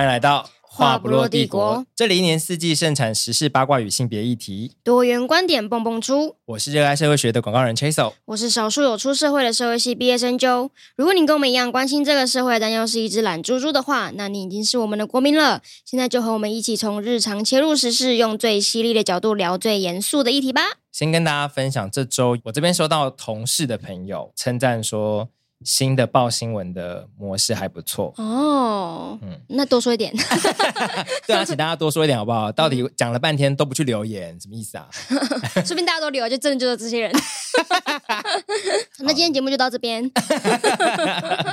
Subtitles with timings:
[0.00, 1.84] 欢迎来到话不落帝国。
[1.94, 6.36] 这里一年四季盛产时事八卦与性别议题，多元观点蹦蹦出。
[6.46, 10.70] 我是热爱社会学的广告人 Chasel，我是少数有出社会的社会系毕业生 Joe。
[10.96, 15.60] 如果你跟我们一样关心这个社会，但又是一只懒猪猪的话，那你已经是我们的国民了。
[15.84, 20.62] 现在就和我们一起从日常切入时事，用最犀利的角度聊最严肃的议题吧。
[20.90, 25.28] 先跟大家分享，这周我这边收到同事的朋友称赞说。
[25.64, 30.10] 新的报新闻的模式还不错哦，嗯，那多说一点，
[31.26, 32.50] 对啊，请大家多说一点好不好？
[32.50, 34.88] 到底讲了半天都不去留言，什么意思啊？
[35.64, 37.12] 说不定大家都留，就真的就是这些人。
[39.00, 40.10] 那今天节目就到这边，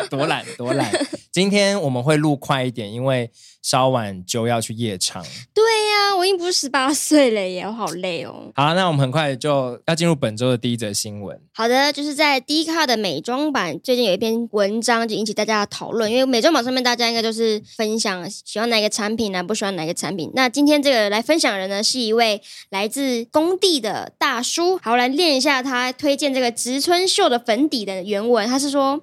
[0.09, 0.89] 多懒多懒。
[1.31, 3.29] 今天我们会录快一点，因为
[3.67, 5.21] 稍晚就要去夜场。
[5.53, 8.49] 对呀、啊，我已经不是十八岁了耶，我好累哦。
[8.55, 11.37] 好，那我们很快就要进入本周的第一则新闻。
[11.53, 20.31] 好的，就是在 Dcard 的美妆版最近有一篇文章就引起大家的讨论，因为美妆榜上面大家应该都是分享喜欢哪个产品呢、啊，不喜欢哪个产品。
[20.33, 24.77] 那今天这个来分享的人呢，是一位来自工地的大叔。
[24.77, 28.47] 好，来念一下他推荐这个植村秀的粉底的原文。
[28.47, 29.01] 他是说：“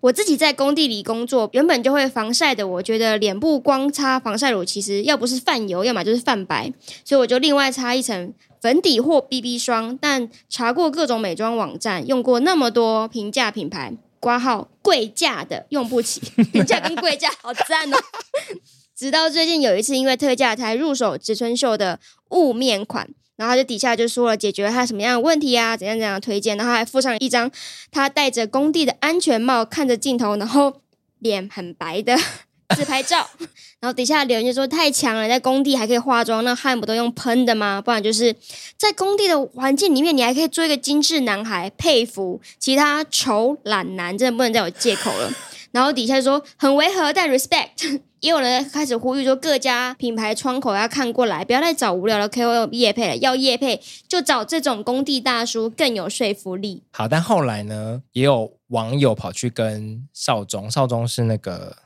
[0.00, 6.72] 我自己在工地里工作，原本就会防晒的，我觉得脸部光擦防晒乳，其实要不是泛油，要么就是泛白，
[7.04, 16.20] 所以我就另外擦一层。”粉底或 BB 霜，但查过各种美妆网站，用过那么多平价品牌，挂号贵价的用不起，
[16.52, 17.96] 平 价跟贵价好赞哦。
[18.96, 21.98] 直到最近有一次，因为特价才入手植村秀的
[22.30, 27.50] 雾面款，然后他就底下就说了解决他什么样的问题啊，怎样怎样推荐，然后还附上一张
[27.90, 30.80] 他戴着工地的安全帽，看着镜头，然后
[31.18, 32.16] 脸很白的。
[32.74, 33.28] 自拍照，
[33.80, 37.82] 然后底下留言就说太强了，在工地还可以化妆，那汗不都用喷的吗？
[37.82, 38.34] 不然就是
[38.78, 42.40] 在工地的环境里面，你还可以做一个精致男孩，佩服。
[42.58, 45.30] 其他丑懒男真的不能再有借口了。
[45.72, 48.00] 然后底下就说很违和，但 respect。
[48.22, 56.84] 也有人开始呼吁说，各家品牌窗口要看过来，不要再找无聊的 KOL 业配了，要业配就找这种工地大叔更有说服力。
[56.92, 61.76] 好，但后来呢，也有网友跑去跟少中，少中是那个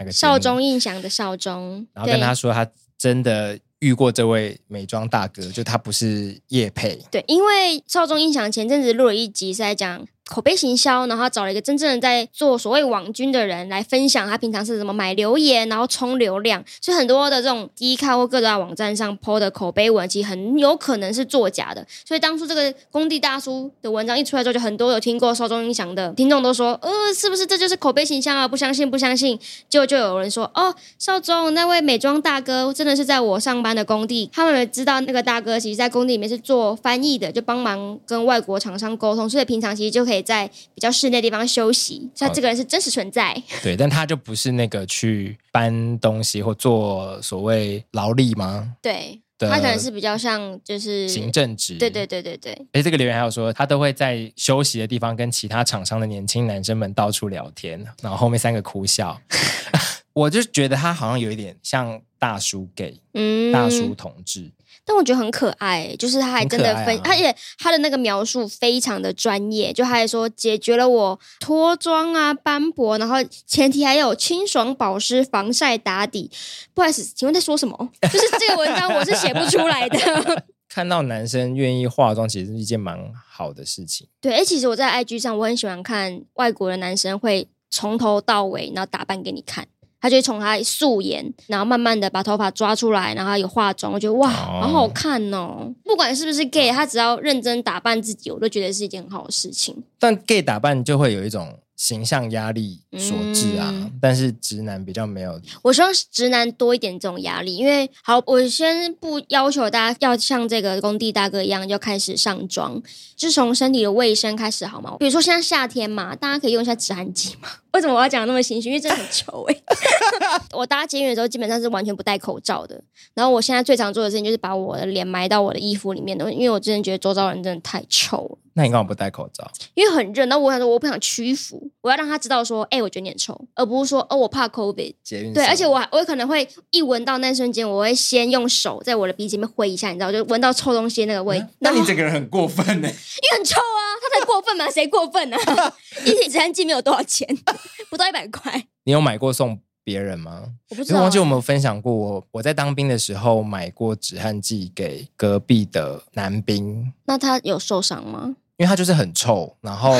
[0.00, 0.10] 那个。
[0.10, 2.66] 少中印象的少中，然后跟他说，他
[2.98, 7.00] 真的遇过这位美妆大哥，就他不是叶佩。
[7.12, 10.04] 对，因为少中印象前阵子录了一集是在讲。
[10.28, 16.62] 口碑行销，然后找了一个真正的在做所谓网军的人来分享他平常是怎么买留言，然后冲流量。
[16.80, 21.86] 所以很多的这种 Dcard 或各大网站上 po 的口碑文，其实很有可能是作假的。
[22.04, 28.48] 所以当初这个工地大叔的文章一出来之后，就很多有听过少中音响的听众都说：“呃，是不是这就是口碑行销啊？
[28.48, 29.38] 不相信，不相信。”
[29.70, 43.32] 就就有人说：“哦，少中那位美妆大哥真的是在我上班的工地，他们知道那个大哥其实在工地里面是做翻译的，就帮忙跟外国厂商沟通，所以平常其实就可以。”在比较室内地方休息，他这个人是真实存在。
[43.32, 48.74] 哦， 对，但他就不是那个去搬东西或做所谓劳力吗？
[48.82, 51.74] 对，他可能是比较像就是行政职。
[51.74, 52.66] 对对对对对。
[52.72, 59.20] 哎，这个留言还有说，他都会在休息的地方跟其他厂商的年轻男生们到处聊天，然后后面三个哭笑。
[60.12, 64.50] 我就觉得他好像有一点像大叔 gay，嗯，大叔同志。
[64.88, 73.16] 但我觉得很可爱，就是他还真的分，而且、啊、他的那个描述非常的专业，就他还说解决了我脱妆啊、斑驳，然后
[73.46, 76.30] 前提还有清爽保湿、防晒打底。
[76.72, 77.76] 不好意思，请问在说什么？
[78.02, 79.98] 就是这个文章我是写不出来的。
[80.68, 82.98] 看到男生愿意化妆，其实是一件蛮
[83.28, 84.06] 好的事情。
[84.20, 89.66] 对，哎，其实我在 IG 上，我很喜欢看外国的男生会从头到尾，然后打扮给你看。
[90.00, 95.72] 他就从他素颜，然后慢慢的把头发抓出来，然后有化妆，我觉得哇，好好看哦！
[95.84, 99.82] 不管是不是 gay，他只要认真打扮自己，我都觉得是一件很好的事情。
[99.98, 101.58] 但 gay 打扮就会有一种。
[101.76, 105.38] 形象压力所致啊，嗯，但是直男比较没有。
[105.62, 112.82] 我希望直男多一点这种压力，因为好，我先不要求大家要像这个工地大哥一样就开始上妆，
[113.14, 114.96] 就从身体的卫生开始好吗？
[114.98, 117.48] 比如说现在夏天嘛，大家可以用一下止汗剂嘛。
[117.76, 118.70] 为什么我要讲那么心虚？
[118.70, 120.42] 因为真的很臭哎，欸。
[120.56, 128.38] 我搭捷运的时候基本上是完全不戴口罩的，然后我现在最常做的事情就是把我的脸埋到我的衣服里面的，因为我真的觉得周遭人真的太臭了。
[128.54, 129.46] 那你干嘛不戴口罩？
[129.74, 130.24] 因为很热。
[130.24, 134.94] 那我想说，我不想屈服，我要让他知道说，哎、欸，我觉得你很臭，而不是说，哦，我怕 COVID。
[135.34, 141.38] 对，而且我我可能会一闻到那瞬间，我会先用手在我的鼻子里面挥一下，你知道，就闻到臭东西那个味。
[141.38, 142.88] 嗯、那你这个人很过分呢？
[142.88, 142.92] 因
[143.32, 145.74] 为很臭啊，他才过分嘛，谁过分呢、啊？
[146.04, 147.26] 一体止汗剂没有多少钱，
[147.90, 148.66] 不到一百块。
[148.84, 150.44] 你有买过送别人吗？
[150.70, 151.02] 我不知道、欸。
[151.02, 156.92] 忘记我们有分享过我，我我在当兵的时候买过止汗剂给隔壁的男兵。
[157.04, 158.36] 那他有受伤吗？
[158.58, 159.92] 因为他就是很臭，然后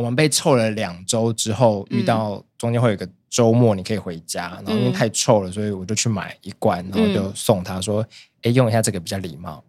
[0.00, 8.02] 我们被臭了两周之后，遇到中间会有一个周末你可以回家，然后因为太臭了，所以我就去买一罐，然后就送他说
[8.40, 9.62] ：“哎，用一下这个比较礼貌。”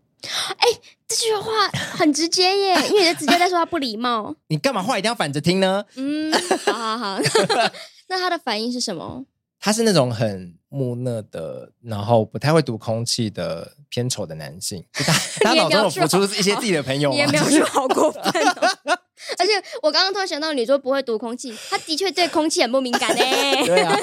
[0.57, 0.67] 哎，
[1.05, 1.67] 这句话
[1.97, 4.33] 很直接耶，因为你直接在说他不礼貌。
[4.47, 5.83] 你干嘛话一定要反着听呢？
[5.97, 6.31] 嗯，
[6.65, 7.19] 好好好。
[8.07, 9.25] 那他的反应是什么？
[9.59, 14.81] 他是那种很木讷的，然后不太会读空气的偏丑的男性。
[14.93, 15.11] 他
[15.41, 18.97] 他脑中有浮出一些自己的朋友，你也描述好过分哦。
[19.37, 23.23] 而且我刚刚突然想到，你说不会读空气，他的确对空气很不敏感呢。
[23.65, 23.97] 对啊。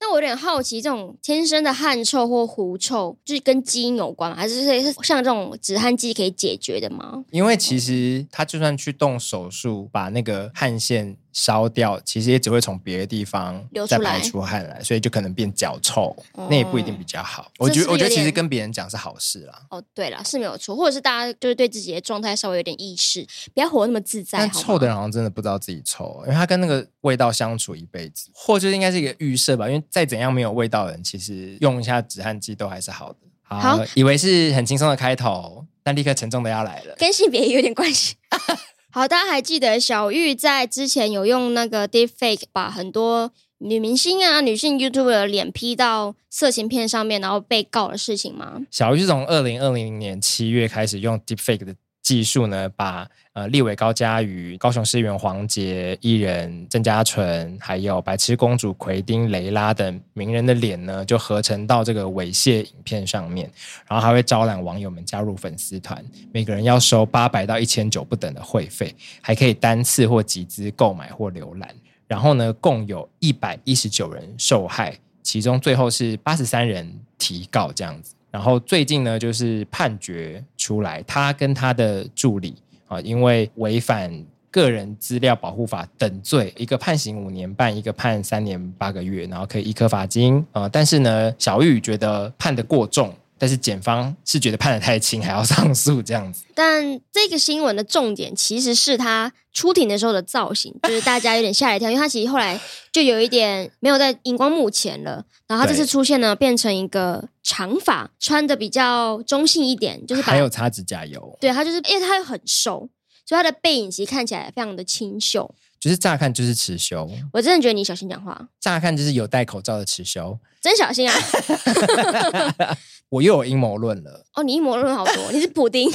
[0.00, 7.24] 那我有点好奇，这种天生的汗臭或狐臭，就是跟基因有关，还是是像这种止汗剂可以解决的吗？
[7.32, 11.16] 因为其实他就算去动手术，把那个汗腺。
[11.38, 17.48] 烧掉，其实也只会从别的地方再排出汗来，所以就可能变脚臭，嗯、那也不一定比较好。
[17.58, 19.62] 我觉得，我觉得其实跟别人讲是好事啦。
[19.70, 23.24] 哦，对了，是没有错，或者是大家就是对自己的状态稍微有点意识，
[23.54, 24.40] 不要活那么自在。
[24.40, 29.68] 但臭的人好像真的不知道自己臭，因为他跟那个味道相处一辈子，或者应该是一个预设吧。
[29.68, 33.18] 因为再怎样没有味道的人，其实用一下止汗剂都还是好的。
[33.42, 38.16] 好，好以为是很轻松的开头，但立刻沉重的要来了，跟性别也有点关系。
[38.90, 48.62] 好，大家还记得小玉在之前有用那个 Deepfake 把很多女明星啊、女性 YouTuber 的脸 P 到色情片上面，然后被告的事情吗？
[48.70, 51.74] 小玉是从二零二零年七月开始用 Deepfake 的。
[52.08, 63.50] 技术呢，把呃立委高嘉瑜、高雄市议员黄杰、艺人郑家纯，还有白痴公主奎丁、雷拉等名人的脸呢，就合成到这个猥亵影片上面，
[63.86, 66.02] 然后还会招揽网友们加入粉丝团，
[66.32, 71.68] 每个人要收八百到一千九不等的会费，还可以单次或集资购买或浏览。
[72.06, 78.14] 然后呢，共有一百一十九人受害，其中最后是八十三人提告这样子。
[78.30, 82.54] 然后最近呢，就是判决出来，他跟他的助理
[82.86, 84.12] 啊，因为违反
[84.50, 90.68] 个人资料保护法等罪，一个判刑五年半，一个判三年八个月，然后可以一颗罚金啊。
[90.68, 93.14] 但是呢，小玉觉得判的过重。
[93.38, 96.42] 但是检方是觉得判的太轻，还要上诉这样子。
[96.54, 102.60] 但这个新闻的重点其实是他出庭的时候的造型，就是大家有点吓一跳，因为他其实后来
[102.92, 105.24] 就有一点没有在荧光幕前了。
[105.46, 111.38] 然后他这次出现呢，变成一个长发，穿的比较中性一点，就是还有擦指甲油。
[111.40, 112.88] 对，他就是因为他又很瘦，
[113.24, 115.54] 所以他的背影其实看起来非常的清秀。
[115.80, 118.48] 就是乍看就是持修，我真的觉得你小心讲话。
[118.58, 121.16] 乍看就是有戴口罩的持修，真小心啊！
[123.10, 124.26] 我又有阴谋论了。
[124.34, 125.90] 哦，你阴谋论好多，你是普丁。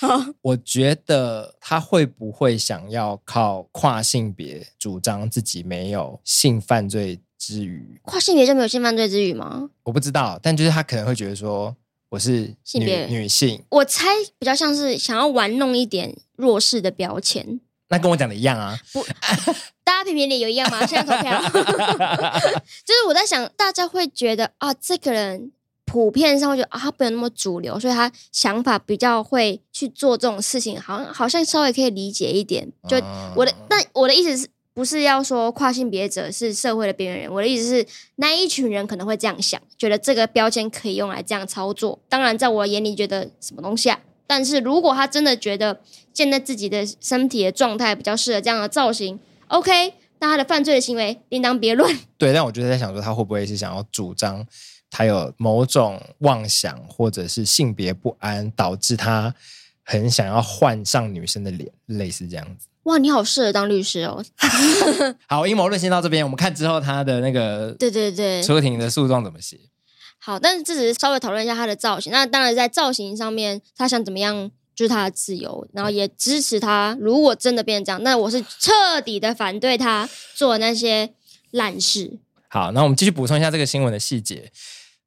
[0.00, 9.70] 好， 我觉得他会不会想要靠跨性别主张自己没有性犯罪之余，跨性别就没有性犯罪之余吗？
[9.84, 11.76] 我不知道，但就是他可能会觉得说
[12.08, 14.06] 我是性别女性，我猜
[14.40, 17.60] 比较像是想要玩弄一点弱势的标签。
[17.88, 18.76] 那跟我讲的一样啊！
[18.92, 19.06] 不，
[19.86, 20.82] 大家评评理有一样吗？
[20.84, 21.40] 现在投票，
[22.84, 25.52] 就是我在想，大家会觉得啊，这个人
[25.84, 32.68] 普遍上会觉得啊，他不有那么主流，所以他想法比较会去做这种事情，好像好像稍微可以理解一点。
[32.88, 33.00] 就
[33.36, 37.32] 我的，但我的意思是不是要说跨性别者是社会的边缘人？
[37.32, 37.86] 我的意思是，
[38.16, 42.00] 那一群人可能会这样想，觉得这个标签可以用来这样操作。
[42.08, 44.00] 当然，在我眼里，觉得什么东西啊？
[44.26, 45.80] 但是如果他真的觉得
[46.12, 51.96] 现在自己的身体的状态比较适合这样的造型，OK，那他的犯罪的行为另当别论。
[52.18, 54.46] 对，但我就是在想说，他会不会是想要主张
[54.90, 59.34] 他有某种妄想，或者是性别不安，导致他
[59.84, 62.68] 很想要换上女生的脸，类似这样子。
[62.84, 64.24] 哇，你好适合当律师哦。
[65.28, 69.58] 好，阴谋论先到这边，我们看之后他的那个 对对对出庭的诉状怎么写。
[70.18, 72.10] 好，但是这只是稍微讨论一下他的造型。
[72.12, 76.94] 那当然，在造型上面，他想怎么样就是他的自由，然后也支持他。
[77.00, 81.14] 如果真的变成这样，那我是彻底的反对他做那些
[81.50, 82.18] 烂事。
[82.48, 84.52] 好，那我们继续补充一下这个新闻的细节。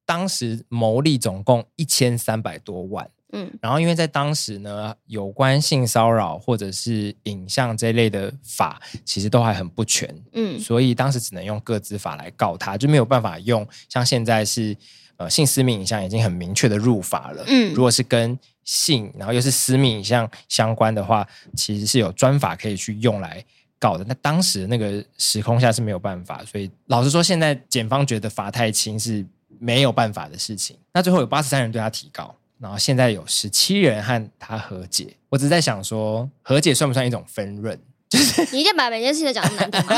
[0.05, 14.75] 当时牟利总共一千三百多万，嗯，然后因为在当时呢，有关性骚扰或者是影像这一类的法，其实都还很不全，嗯，所以当时只能用个资法来告他，就没有办法用像现在是。
[15.19, 17.43] 呃，性私密影像已经很明确的入法了。
[17.47, 23.43] 嗯，如果是跟性，然后又是私密影像相关的话，其实是有专法可以去用来
[23.77, 24.05] 告的。
[24.05, 29.25] 那当时那个时空下是没有办法，所以老实说，现在检方觉得罚太轻是
[29.59, 30.77] 没有办法的事情。
[30.93, 35.13] 那最后有八十三人对他提告，然后现在有十七人和他和解。
[35.27, 37.77] 我只是在想说，和解算不算一种分润？
[38.09, 39.95] 就是你一定把每件事情都讲得难听吗？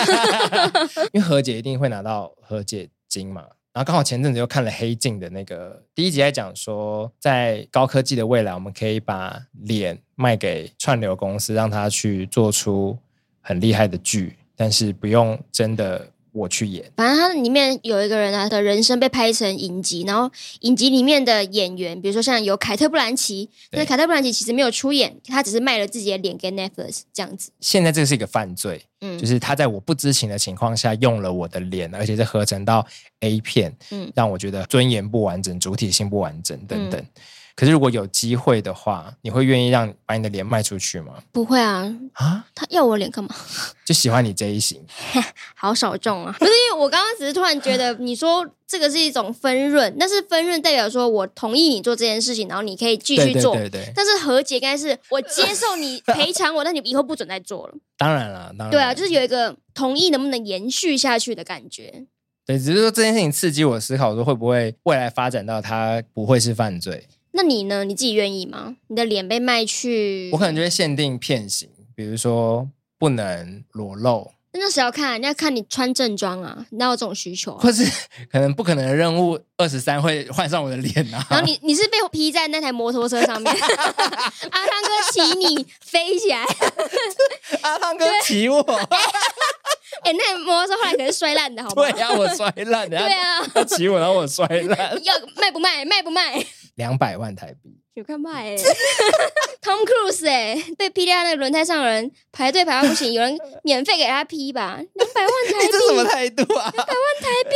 [1.13, 3.45] 因为和解一定会拿到和解金嘛。
[3.73, 12.97] 然后刚好前阵子又看了《黑镜》的那个第一集，在讲说，在高科技的未来，我们可以把脸卖给串流公司，让他去做出
[13.39, 16.10] 很厉害的剧，但是不用真的。
[16.33, 27.51] 我去演，反正他里面有一个人，啊的人生被拍成影集，然后影集里面的演员，比如说像有凯特·布兰奇，但是凯特·布兰奇其实没有出演，他只是卖了自己的脸给 Netflix 这样子。
[27.59, 32.85] 现在这是一个犯罪，嗯，就是他在我不知情的情况下用了我的脸，而且是合成到
[33.19, 36.99] A 片，嗯，让我觉得尊严不完整、主体性不完整等等。
[36.99, 37.07] 嗯
[37.61, 41.13] 可是如果有机会的话，你会愿意让把你的脸卖出去吗？
[41.31, 41.95] 不会啊！
[42.13, 43.29] 啊，他要我脸干嘛？
[43.85, 44.83] 就喜欢你这一型，
[45.53, 46.35] 好少众啊！
[46.39, 53.53] 不是因为我刚刚只是突然觉得你说这个是一种分润，但是分润代表说我同意你做这件事情，然后你可以继续做。
[53.53, 53.93] 对对对对。
[53.95, 57.75] 但是和解应该是我接受你赔偿我， 但你以后不准再做了。
[57.95, 58.71] 当然了，当然。
[58.71, 62.05] 对啊，就是有一个同意能不能延续下去的感觉。
[62.43, 67.07] 对，只是说这件事情刺激我思考，说会不会未来发展到它不会是犯罪。
[67.33, 67.83] 那你呢？
[67.83, 68.75] 你自己愿意吗？
[68.87, 72.67] 你的脸被卖去，我可能就会限定片型，比如说
[72.99, 74.31] 不能裸露。
[74.53, 75.13] 那谁要看？
[75.13, 77.59] 人家看你穿正装啊，哪有这种需求啊？
[77.63, 77.89] 或是
[78.29, 81.25] 可能不可能的任务二十三会换上我的脸啊？
[81.29, 86.45] 然后你你是被披在那台摩托车上面，阿汤哥骑你飞起来，
[87.61, 88.59] 阿汤哥骑我。
[90.03, 91.89] 哎、欸，那摩托车后来可是摔烂的，好不好？
[91.89, 92.97] 对呀、啊，我摔烂的。
[92.97, 95.01] 对啊，他骑我，然后我摔烂。
[95.03, 95.85] 要卖不卖？
[95.85, 96.45] 卖不卖？
[96.81, 97.77] 两百万台币。
[97.93, 98.55] 有看卖 哎
[99.61, 105.71] ，Tom Cruise 哎，被劈在那个轮胎上的人排队排到不行，有人 免费给他劈吧，两百万 台币。
[105.71, 106.71] 这什么态度啊？
[106.73, 107.55] 两百万台币。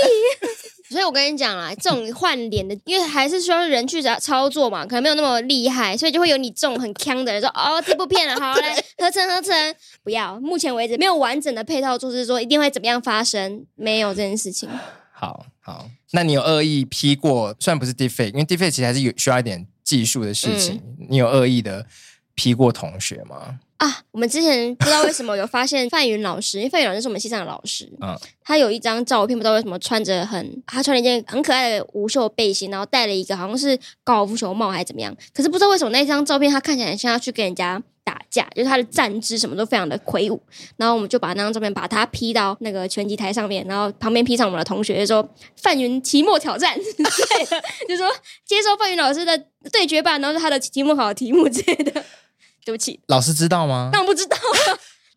[0.89, 14.70] 所以我跟你讲啦，这种换脸的，因为还是需要人去操作嘛，可能没有那么厉害，所以就会有你这种很锵的人说，哦，这部片了，好嘞，合成合成，不要，目前为止没有完整的配套，措施说一定会怎么样发生，没有这件事情。
[15.12, 17.53] 好好，那你有恶意 P 过？
[17.60, 19.67] 虽然不是 deepfake，因为 deepfake 其实还是有需要一点。
[19.86, 21.86] 技术的事情，嗯、你有恶意的
[22.34, 23.60] P 过同学吗？
[23.77, 37.84] 啊，我们之前不知道为什么有发现范云老师， 因为范云老师是我们系上的老师，嗯，他有一张照片，不知道为什么穿着很，他穿了一件很可爱的无袖背心，然后戴了一个好像是高尔夫球帽还是怎么样，可是不知道为什么那张照片他看起来像要去跟人家。
[38.06, 40.42] 打架，就是他的站姿什么都非常的魁梧，
[40.78, 48.10] 然后我们就把那张照片把他 P 到那个拳击台上面，然后旁边 P 上我们的同学，就说范云期末挑战， 对，就说
[48.46, 49.38] 接受范云老师的
[49.72, 52.06] 对决吧，然后是他的期末考的题目之类的。
[52.64, 53.92] 对不起，老师知道吗？
[53.94, 54.36] 当然不知道，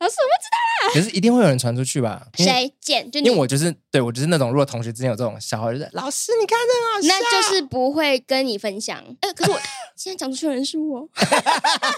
[0.00, 0.94] 老师我不知道啊。
[0.94, 2.26] 可是一定会有人传出去吧？
[2.36, 3.10] 谁剪？
[3.10, 9.02] 就因为我就是对我就是那种，如果同学之间有这种笑话，就是老师你看这个好笑，那就是不会跟你分享。
[9.20, 9.58] 哎，可是我。
[9.98, 11.08] 现在讲出去的人是我，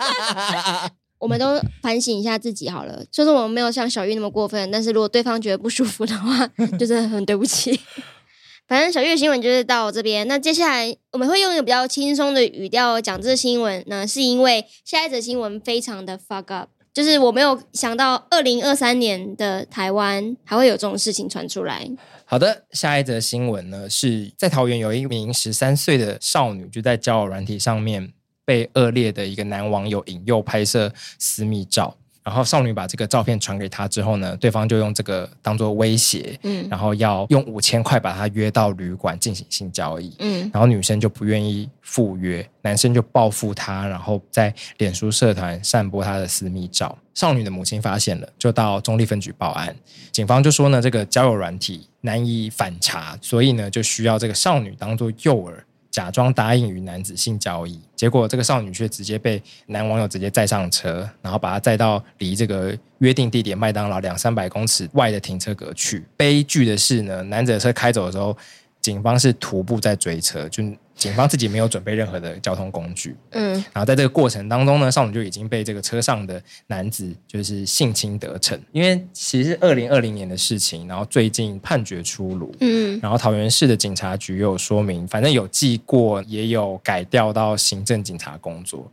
[1.21, 3.05] 我们都反省一下自己好了。
[3.13, 6.47] 虽说我们没有像小玉那么过分，但是如果对方觉得不舒服的话，
[6.79, 7.79] 就是很对不起。
[8.67, 10.27] 反正小玉的新闻就是到这边。
[10.27, 21.89] 那接下来我们会用一个比较轻松的语调讲这个新闻呢，是因为下一则新闻非常的 fuck up，就是我没有想到二零二三年的台湾还会有这种事情传出来。
[22.25, 28.13] 好的，下一则新闻呢，是在桃园有一名十三岁的少女，就在交友软体上面
[28.45, 46.97] 被恶劣的一个男网友引诱拍摄私密照，然后少女把这个照片传给他之后呢，对方就用这个当做威胁，嗯，然后要用五千块把他约到旅馆进行性交易，嗯，然后女生就不愿意赴约，男生就报复他，然后在脸书社团散播他的私密照。
[47.15, 49.75] 少女的母亲发现了，就到中立分局报案。
[50.13, 55.53] 警方就说呢，这个交友软体难以反查，所以呢，就需要这个少女当做诱饵，
[55.91, 57.81] 假装答应与男子性交易。
[58.01, 66.03] 结果这个少女却直接被男网友直接载上车，然后把她载到离这个约定地点麦当劳两三百公尺外的停车格去。
[66.17, 68.35] 悲剧的是呢，男子的车开走的时候，
[68.81, 70.65] 警方是徒步在追车，就。
[71.01, 78.61] 警方自己没有准备任何的交通工具，嗯，然后在这个过程当中呢，少女就已经被这个车上的男子就是性侵得逞。
[78.71, 88.93] 因为其实是二零二零年的事情，然后最近判决出炉，嗯，然后桃园市的警察局有说明，反正有记过，也有改调到行政警察工作，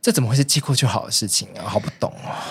[0.00, 1.66] 这怎么会是记过就好的事情啊？
[1.66, 2.46] 好不懂啊！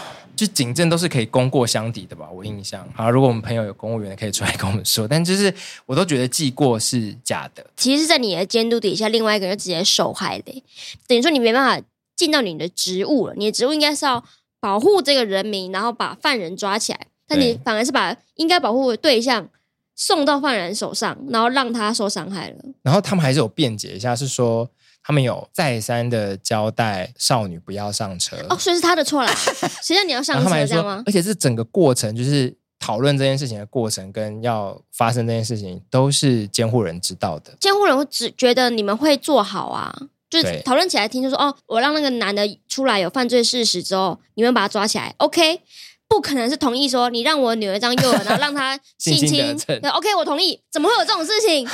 [0.46, 2.30] 就警政都是可以功过相抵的吧？
[2.30, 5.54] 我印象好，如果我们朋友有公务员可以出来跟我们说，但就是
[5.86, 7.66] 我都觉得记过是假的。
[7.78, 10.64] 其实在你的监督底下，另外一个人就直接受害的，
[11.08, 13.34] 等于说你没办法尽到你的职务了。
[13.36, 14.22] 你的职务应该是要
[14.60, 19.48] 保护这个人民，然后把犯人抓起来，但你反而是把应该保护的对象
[19.96, 22.58] 送到犯人手上，然后让他受伤害了。
[22.82, 24.70] 然后他们还是有辩解一下，是说。
[25.04, 29.34] 他们有再三的交代少女不要上车哦，所以是他的错啦。
[29.84, 31.04] 谁叫你要上车这样吗？
[31.06, 37.54] 而且是整个过程，就是讨论这件事情的过程，跟要发生这件事情，都是监护人知道的。
[37.60, 39.94] 监护人会只觉得你们会做好啊，
[40.30, 45.62] 就是讨论起来听，就说哦，我让那个男的出来有犯罪事实之后，你们把他抓起来，OK。
[46.06, 49.58] 不可能是同意说你让我女儿当幼儿，然后让他 性侵。
[49.66, 50.62] 对，OK，我同意。
[50.72, 51.68] 怎么会有这种事情？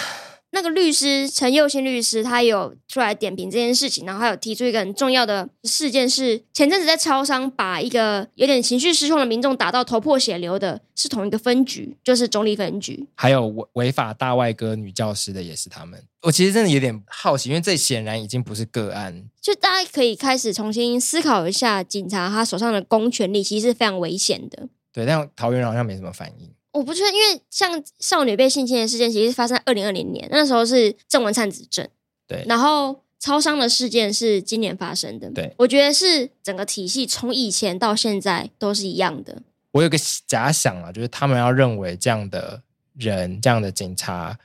[0.52, 13.08] 那个律师陈佑新律师，他有出来点评这件事情，然后还有提出一个很重要的事件是，前阵子在超商把一个有点情绪失控的民众打到头破血流的，是同一个分局，就是中立分局。
[13.16, 16.02] 还有违违法大外哥女教师的也是他们。
[16.24, 24.68] 我其实真的有点好奇，因为这显然已经不是个案，就大家可以开始重新思考一下，警察他手上的公权力其实是非常危险的。
[24.92, 26.50] 对，但桃园人好像没什么反应。
[26.72, 31.88] 我不确定，因为像少女被性侵的事件，其实发生在二零二零年，那时候是郑文灿执政。
[32.28, 35.30] 对，然后超商的事件是今年发生的。
[35.32, 39.42] 对，我觉得是整个体系从以前到现在都是一样的。
[39.72, 39.98] 我有个
[40.28, 42.62] 假想啊，就是他们要认为这样的
[42.96, 44.38] 人、这样的警察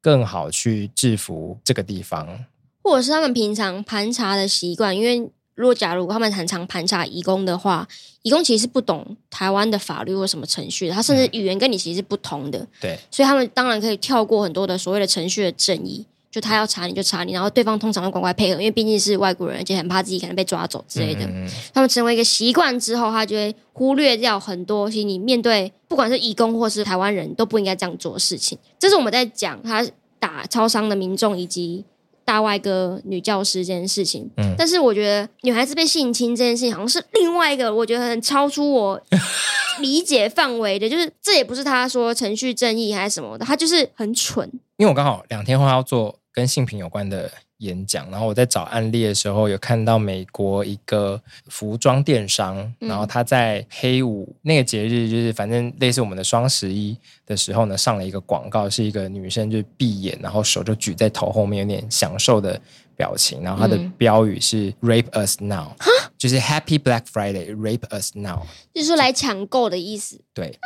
[0.00, 2.44] 更好去制服这个地方，
[2.82, 5.30] 或者是他们平常盘查的习惯，因为。
[5.54, 7.86] 如果假如他们很常盘查移工的话，
[8.22, 12.66] 移工其实是不懂台湾的法律或什么程序的，他甚至语言跟你其实是不同的。
[12.80, 21.26] 对，所以他们当然可以跳过很多的所谓的程序的正义，就他要查你就查你，然后对方通常会乖乖配合，因为毕竟是外国人，而且很怕自己可能被抓走之类的。
[21.26, 28.56] 嗯嗯，他们成为一个习惯之后，他就会忽略掉很多，其实你面对不管是移工或是台湾人都不应该这样做的事情。
[28.78, 29.86] 这是我们在讲他
[30.18, 31.84] 打超商的民众以及。
[32.24, 39.00] 大外哥女教师这件事情，嗯，但是我觉得女孩子被性侵这件事情，好像是另外一个我觉得很超出我
[39.80, 44.48] 理解范围的，就是这也不是他说程序正义还是什么的，他就是很蠢。
[44.76, 47.30] 因为我刚好两天后要做跟性平有关的。
[47.62, 62.60] 演讲，然后我在找案例的时候，有看到美国一个服装电商，嗯、然后他在黑五那个节日，就是反正类似我们的双十一的时候呢，上了一个广告，是一个女生就闭眼，然后手就举在头后面，有点享受的
[62.96, 65.68] 表情，然后它的标语是、嗯、“Rape us now”，
[66.18, 68.40] 就是 “Happy Black Friday”，“Rape us now”，
[68.74, 70.20] 就是说来抢购的意思。
[70.34, 70.58] 对，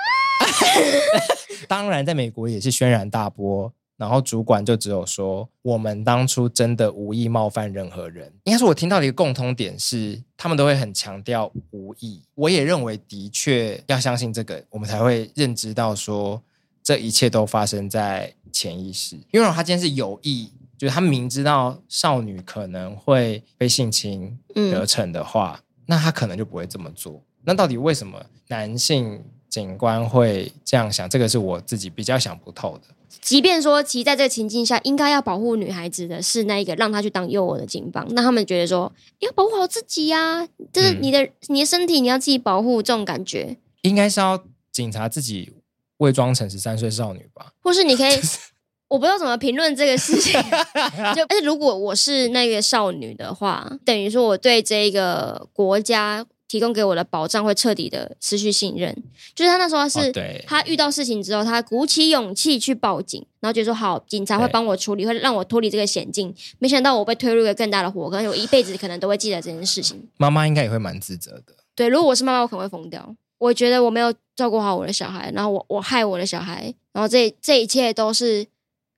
[1.68, 3.70] 当然在美国也是轩然大波。
[3.96, 8.32] 然后主管就只有说，我们当初真的无意冒犯任何人。
[8.44, 12.22] 应该是，我听到的一个共通点是，他们都会很强调无意。
[12.34, 16.42] 我也认为，的确要相信这个，我们才会认知到说，
[16.82, 19.16] 这一切都发生在潜意识。
[19.30, 27.22] 因为他今天是有意，就是他明知道少女可能会被性侵得逞的话，嗯，那他可能就不会这么做。
[27.44, 31.08] 那到底为什么男性警官会这样想？
[31.08, 32.84] 这个是我自己比较想不透的。
[33.20, 43.56] 即便说，其实在这个情境下，应该要保护女孩子的是那一个让她去当诱饵的警方，那他们觉得说要保护好自己呀、啊，就是你的、嗯、你的身体你要自己保护，这种感觉。
[43.82, 45.52] 应该是要警察自己
[45.98, 48.18] 伪装成十三岁少女吧，或是你可以，
[48.88, 50.32] 我不知道怎么评论这个事情，
[51.14, 56.26] 就而且如果我是那个少女的话，等于说我对这个国家。
[56.48, 58.94] 提供给我的保障会彻底的失去信任，
[59.34, 60.12] 就是他那时候是，
[60.46, 66.34] 他遇到事情之后，他鼓起勇气去报警，然后就说好，警察会帮我处理，会让我脱离这个险境。
[66.58, 70.08] 没想到我被推入一个更大的火坑，我一辈子可能都会记得这件事情。
[70.18, 71.54] 妈妈应该也会蛮自责的。
[71.74, 73.14] 对，如果我是妈妈，我可能会疯掉。
[73.38, 78.46] 我觉得我没有照顾好我的小孩，然后我我害我的小孩，然后这这一切都是。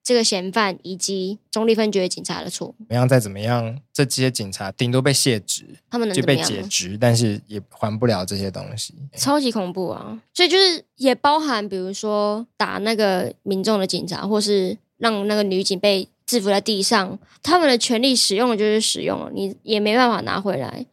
[0.08, 2.74] 这个嫌犯以及中立分局的警察的错。
[2.78, 3.06] 怎么样？
[3.06, 8.94] 再怎么样，这些警察顶多被卸职，他们能就被解职，但是也还不了这些东西。
[9.18, 10.18] 超级恐怖啊！
[10.32, 20.86] 所以就是也包含，比如说打那个民众的警察，或是让那个女警被制服在地上，他们的权利使用了就是使用了，你也没办法拿回来。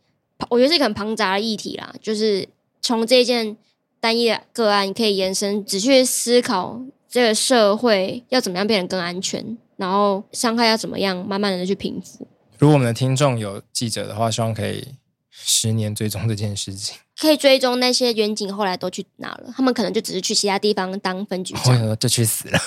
[0.49, 2.45] 我觉得是一个很庞杂的议题啦，就是
[2.81, 3.55] 从这件
[4.01, 6.81] 单一的个案，你可以延伸，只去思考。
[7.15, 9.57] 这个社会要怎么样变得更安全？
[9.77, 12.27] 然后伤害要怎么样慢慢的去平复？
[12.59, 14.85] 如果我们的听众有记者的话，希望可以
[15.31, 19.53] 十年追踪这件事情，可以追踪那些远景后来都去哪了？
[19.55, 22.59] 他们可能就只是去其他地方当分局长，我说就去死了。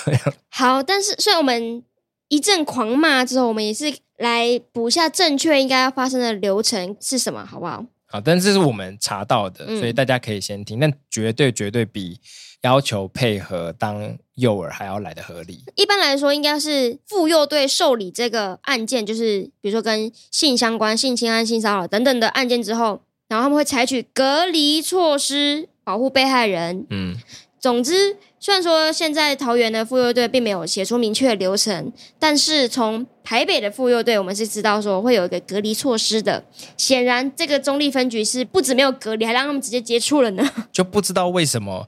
[0.49, 1.83] 好，但是虽然我们
[2.29, 7.85] 一阵狂骂之后，我们也是来补下正确应该要发生的流程是什么，好不好？
[8.07, 12.19] 好，但这是我们查到的，所以大家可以先听，但绝对绝对比。
[12.61, 15.63] 要求配合当诱饵还要来的合理。
[15.75, 26.85] 一般来说，应该是妇幼队受理这个案件，就是比如说跟性相关、性侵害、性骚扰等等的案件之后，然后他们会采取隔离措施保护被害人。
[26.89, 27.15] 嗯，
[27.59, 36.43] 总之，虽然说现在桃园的妇幼队并没有写出明确的流程，但是从台北的妇幼队，我们是知道说会有一个隔离措施的。
[36.75, 40.49] 显然，这个中立分局是不止没有隔离，还让他们直接接触了呢。
[40.73, 41.87] 就不知道为什么。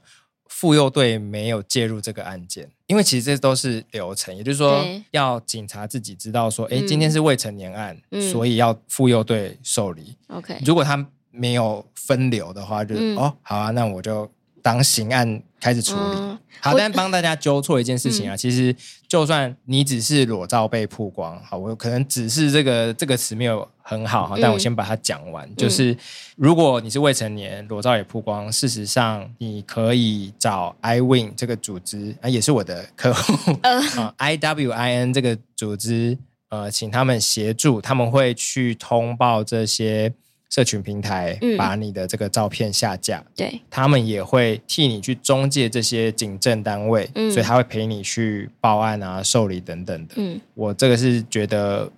[0.54, 10.14] 妇幼队没有介入这个案件，因为其实这都是流程，也就是说，要警察自己知道说，哎、嗯，今天是未成年案，嗯、所以要妇幼队受理。
[10.28, 16.16] OK，如果他没有分流的话，就、嗯、哦好啊，那我就当刑案开始处理。
[16.18, 18.76] 嗯、好，但帮大家纠错一件事情啊，嗯、其实
[19.12, 25.94] 就算你只是裸照被曝光，好，我可能只是这个这个词没有很好哈，但我先把它讲完，嗯、就是
[26.34, 36.16] 如果你是未成年，裸照也曝光，事实上你可以找 iWin 这个组织啊，也是我的客户、呃、啊，IWIN 这个组织。
[36.48, 40.12] 呃，请他们协助，他们会去通报这些
[40.52, 43.24] 社群平台，嗯、把你的这个照片下架。
[43.34, 50.14] 对，他们也会替你去中介这些警政单位，嗯、所以他会陪你去报案啊、受理等等的。
[50.18, 51.90] 嗯，我这个是觉得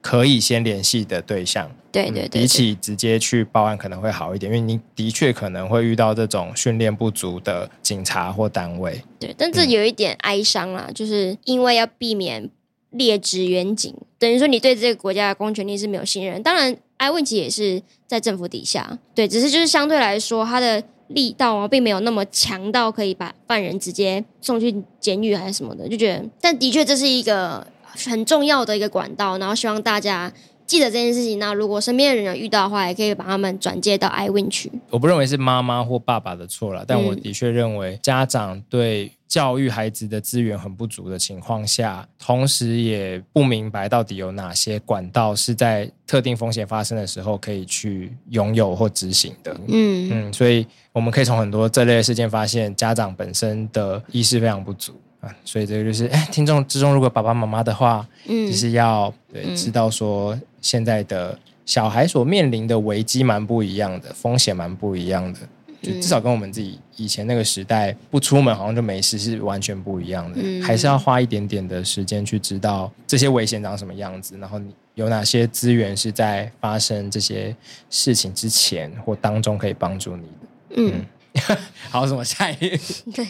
[0.00, 1.70] 可以先联系的对象。
[1.92, 9.02] 对对，对对，比起直接去报案可能会好一点，因为你的确可能会遇到这种训练不足的警察或单位。
[9.20, 12.48] 对，但这有一点哀伤啊，嗯、就是因为要避免。
[12.92, 16.42] 劣质远景，等于说你对这个国家的公权力是没有信任。
[16.42, 26.24] 当然，iWin 其实也是在政府底下，对，只是就是相对来说，它的力道啊，并没有那么强到可以把犯人直接送去监狱还是什么的，就觉得。
[26.40, 30.32] 但的确，这是一个很重要的一个管道，然后希望大家
[30.66, 31.38] 记得这件事情。
[31.38, 34.70] 那如果身边的人有遇到的话，也可以把他们转接到 iWin 去。
[34.90, 39.12] 我不认为是妈妈或爸爸的错了，但我的确认为家长对。
[39.28, 49.54] 教育孩子的资源很不足的情况下，同时也不明白到底有哪些管道是在特定风险发生的时候可以去拥有或执行的。
[49.68, 55.30] 嗯嗯，所以我们可以从很多这类的事件发现，家长本身的意识非常不足啊。
[55.44, 65.40] 所以这个就是，哎，听众之中如果爸爸妈妈的话，嗯，就是要对知道说现在的小孩所面临的危机蛮不一样的，风险蛮不一样的。
[65.80, 77.54] 就至少跟我们自己以前那个时代不出门好像就没事是完全不一样的，嗯、还是要花一点点的时间去知道这些危险长什么样子，然后你有哪些资源是在发生这些
[77.88, 80.28] 事情之前或当中可以帮助你的。
[80.76, 81.56] 嗯，嗯
[81.90, 82.78] 好，什么下一个？
[83.14, 83.28] 对，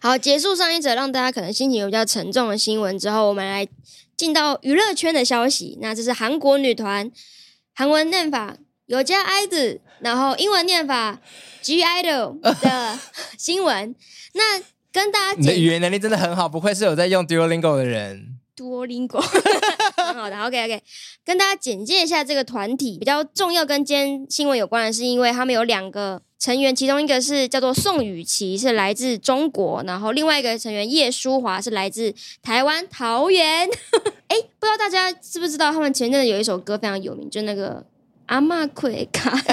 [0.00, 3.66] 好，结束上一则让大家可能心情有比较沉重的新闻之后，我们来
[4.16, 5.78] 进到娱乐圈的消息。
[5.80, 7.10] 那这是韩国女团
[7.72, 11.18] 韩文念法有加 idol，然后英文念法。
[11.60, 12.98] G idol 的
[13.36, 13.94] 新闻，
[14.32, 18.38] 那跟大家， 你的语言能力真的很好，不愧是有在用 Duolingo 的人。
[18.56, 19.20] Duolingo，
[19.96, 20.82] 很好的，OK OK，
[21.24, 22.96] 跟大家简介一下这个团体。
[22.98, 33.68] 比较重要跟今天新闻有关的是，因为他们有两个成员，其中一个是叫做宋雨琦，是来自中国，然后另外一个成员叶舒华是来自台湾桃园。
[34.28, 37.84] 哎，不知道大家知不知道，他们前阵子有一首歌非常有名，就那个。
[38.28, 39.30] 阿玛奎卡，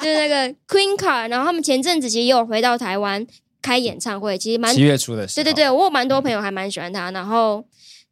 [0.00, 3.26] 就是那个 Queen 卡，然后他们前阵子其实也有回到台湾
[3.60, 7.64] 开演唱会，其实蛮七月初的时候，对对对，我有蛮多朋友还蛮喜欢他，然后。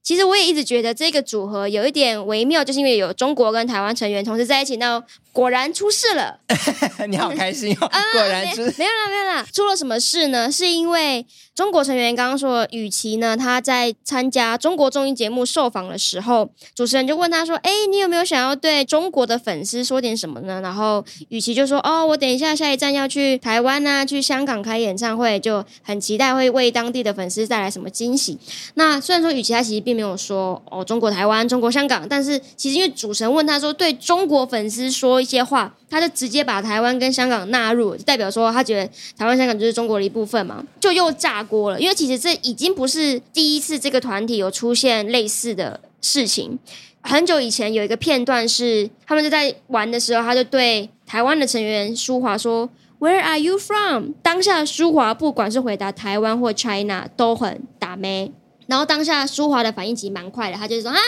[0.03, 5.03] 其实我也一直觉得这个组合有一点微妙，就是因为有中国跟台湾成员同时在一起，那
[5.37, 6.39] 果然出事了。
[7.09, 7.87] 你好开心哦！
[8.13, 10.51] 果然出、啊、没有啦，没有啦，出了什么事呢？
[10.51, 28.39] 是因为中国成员刚刚说雨琦呢，他在参加中国综艺节目受访的时候，主持人就问他说：“哎，你有没有想要对中国的粉丝说点什么呢？”然后雨琦就说：“哦，我等一下下一站要去台湾啊，去香港开演唱会，就很期待会为当地的粉丝带来什么惊喜。
[28.75, 41.81] ”那虽然说雨琦他其实并没有说哦，中国台湾、中国香港，但是其实因为主持人问他说对中国粉丝说一些话，他就直接把台湾跟香港纳入，代表说他觉得台湾、香港就是中国的一部分嘛，就又炸锅了。
[41.81, 46.59] 因为其实这已经不是第一次这个团体有出现类似的事情，
[47.03, 58.33] 很久以前有一个片段是他们就在玩的时候，他就对台湾的成员舒华说 “Where are you from？” 当下舒华不管是回答台湾或 China 都很打咩。
[58.67, 60.99] 然后当下舒华的反应其实蛮快的，他就是说啊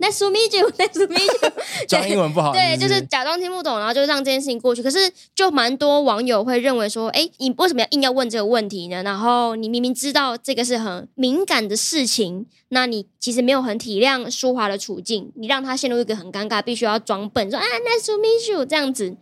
[0.00, 1.52] ，Nice to meet you，Nice to meet you，
[1.88, 4.82] 装英文不好，对，就是假装听不懂，然后就让这件事情过去。
[4.82, 9.02] 可是就蛮多网友会认为说，哎，你为什么要硬要问这个问题呢？
[9.02, 19.16] 然后你明明知道这个是很敏感的事情，那你其实没有很体谅舒华的处境，你让他陷入一个很尴尬，必须要装笨，说啊，Nice to meet you 这样子。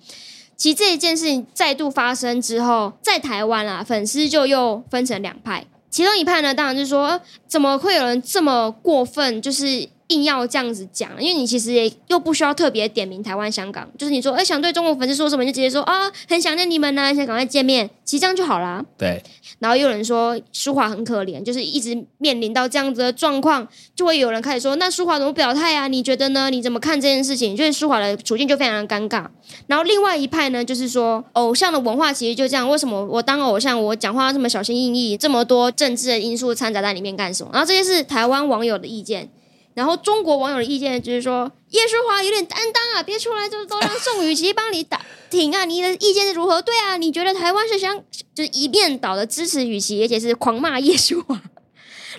[0.56, 5.66] 其实这一件事情再度发生之后，在台湾啊，粉丝就又分成两派。
[5.96, 11.10] 其中一派呢，当然就是说，怎么会有人这么过分，就是硬要这样子讲？
[11.20, 18.84] 因为你其实也又不需要特别点名台湾、香港，就是你说，哎，想对中国粉丝说什么，就直接说啊，很想念你们呢，想赶快见面，其实这样就好啦。
[18.96, 19.22] 对。
[19.58, 25.88] 然后又有人说舒华很可怜，就是一直面临到这样子的状况，就会有人开始说，那舒华怎么表态啊？
[25.88, 26.50] 你觉得呢？
[26.50, 27.56] 你怎么看这件事情？
[27.56, 29.26] 就是舒华的处境就非常的尴尬。
[29.66, 37.50] 然后另外一派呢，就是说偶像的文化其实就这样，为什么我当偶像，我讲话这么小心翼翼，这么多政治的因素掺杂在里面干什么？
[37.52, 39.30] 然后这些是台湾网友的意见。
[39.76, 46.62] 然后中国网友 的意见就是说，叶舒华有点担当啊，别出来就都让宋雨琦帮你打挺啊，你的意见是如何？
[46.62, 48.02] 对啊，你觉得台湾是想
[48.34, 51.40] 就是一面倒的支持雨琦，而且是狂骂叶舒华？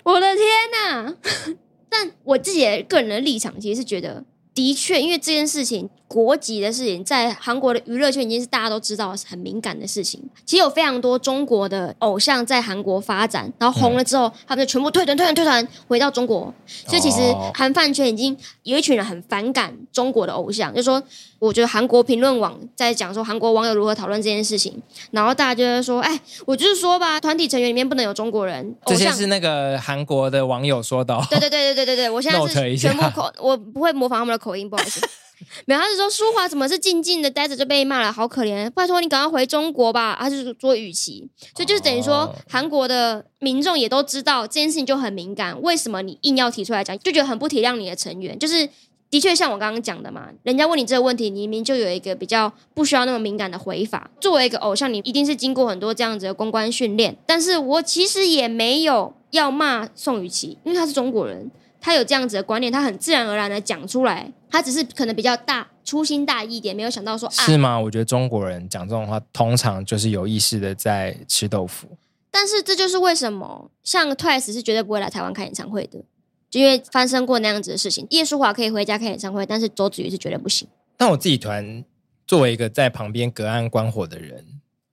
[0.04, 1.16] 我的天哪！
[1.90, 4.24] 但我自己的个人的立场其实是觉得。
[4.54, 10.22] 的确，因为这件事情，国籍的事情，在韩国的娱乐圈已经是大家都知道很敏感的事情。
[10.46, 16.54] 其实有非常多中国的偶像在韩国发展，然后红了之后，嗯、他们就全部退团、退团、退团，回到中国。
[16.66, 17.18] 所以其实
[17.54, 21.02] 韩饭圈已经有一群人很反感中国的偶像，就是说。
[21.40, 31.24] 我觉得韩国评论网在讲说韩国网友如何讨论这件事情，然后大家就会说：“哎，我就是说吧，团体成员里面不能有中国人。”这些是那个韩国的网友说的、哦。
[31.30, 35.00] 对对对对对对对，我现在是 全部口，我不会模仿他们的口音，不好意思。
[35.66, 40.18] 没有，他是说舒华怎么是静静的待着就被骂了，好可怜，拜托你赶快回中国吧。
[40.20, 48.70] 他就是说雨琦，所以就是等于说韩国的民众也都知道这件事情就很敏感，为什么你硬要提出来讲，就觉得很不体谅你的成员，就是。
[49.10, 54.12] 的确，像我刚刚讲的嘛，人家问你这个问题，你明明就有一个比较不需要那么敏感的回法。
[54.20, 57.18] 作为一个偶像，你一定是经过很多这样子的公关训练。
[57.26, 61.50] 但是我其实也没有要骂宋雨琦，因为他是中国人，
[61.88, 64.30] 他有这样子的观念，他很自然而然的讲出来。
[64.50, 67.80] 他只是可能比较大粗心大意一点，没有想到说啊是吗？
[67.80, 71.88] 我觉得中国人讲这种话，通常就是有意识的在吃豆腐。
[72.30, 76.04] 但是这就是为什么，像 Twice 是绝对不会来台湾开演唱会的。
[76.50, 80.68] 就因为发生过那样子的事情，叶舒华可以回家开演唱会，但是周子瑜是绝对不行。
[80.98, 81.86] 但我自己团
[82.28, 84.44] 作为一个在旁边隔岸观火的人，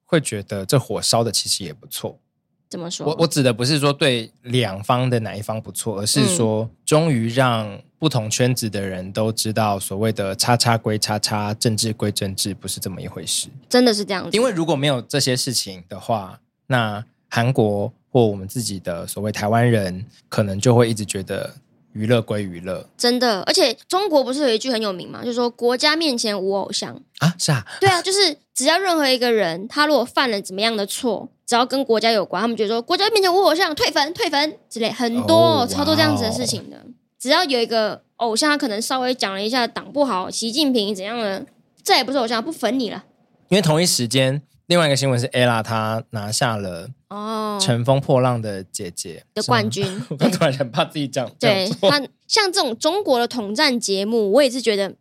[0.05, 2.21] 会觉得这火烧的其实也不错。
[2.69, 3.07] 怎么说？
[3.07, 13.49] 我我指的不是说对两方的哪一方不错，而是说终于让不同圈子的人都知道，所谓的“叉叉归叉叉，政治归政治”不是这么一回事。
[13.69, 14.37] 真的是这样子。
[14.37, 17.93] 因为如果没有这些事情的话，那韩国。
[18.15, 21.53] 或我们自己的所谓台湾人，可能就会一直觉得
[21.95, 23.41] 娱乐归娱乐，真的。
[23.43, 25.21] 而且中国不是有一句很有名吗？
[25.23, 36.85] 就是说国家面前无偶像啊，是啊，对啊，就是只要任何一个人他如果犯了怎么样的错，只要跟国家有关，他们觉得说国家面前无偶像，退粉退粉之类，很多、哦、超多这样子的事情的。
[37.19, 41.47] 只要有一个偶像，他可能稍微讲了一下党不好，习近平怎样的，
[41.83, 43.05] 这也不是偶像，不粉你了。
[43.49, 44.43] 因为同一时间。
[44.67, 49.87] 另外一个新闻是 Ella，她拿下了哦《乘风破浪的姐姐》的冠军。
[50.11, 54.97] 我刚突然很怕自己讲，对他像这种中国的统战节目，我也是觉得，嗯、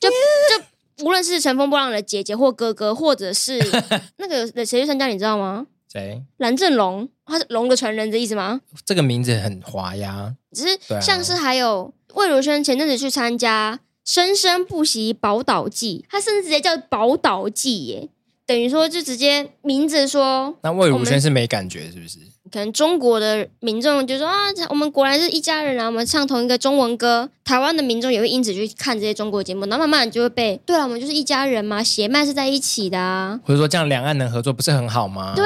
[0.00, 0.08] 就
[0.98, 3.58] 就无论是《乘风破浪的姐姐》或哥哥，或者是
[4.18, 5.66] 那个谁去参加，你知道吗？
[5.90, 6.22] 谁？
[6.36, 8.60] 蓝正龙，他是龙的传人的意思吗？
[8.84, 13.80] 这个名字很滑呀，只是像是还有魏如萱前阵子去参加。
[14.04, 18.08] 生生不息宝岛季，他甚至直接叫宝岛季耶，
[18.46, 20.56] 等于说就直接名字说。
[20.62, 22.18] 那魏如萱是没感觉是不是？
[22.48, 24.36] 可能中国的民众就说啊，
[24.70, 27.28] 我们果然是一家人啊，我们唱同一个中文歌。
[27.44, 33.38] 台湾的民众也会因此去看这些中国节目，然后慢慢就会被，对了，我们就是一家人嘛，血脉是在一起的啊。
[33.44, 35.34] 或者说这样两岸能合作不是很好吗？
[35.34, 35.44] 对，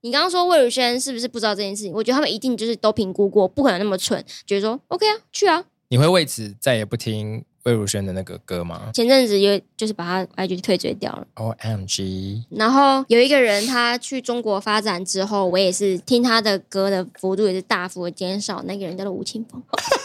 [0.00, 1.92] 你刚刚说魏如萱是不是不知道这件事情？
[1.92, 5.64] 我觉得他们一定就是都评估过，不可能那么蠢，觉得说 OK 啊，去啊。
[5.90, 7.44] 你会为此再也不听？
[7.68, 8.90] 魏如萱的那个歌吗？
[8.94, 11.26] 前阵子有就是把他 IG 退追掉了。
[11.34, 12.42] OMG！
[12.50, 18.62] 然后有一个人他去中国发展之后，我也是听他的歌的幅度也是大幅的减少。
[18.62, 19.62] 那个人叫做吴青峰。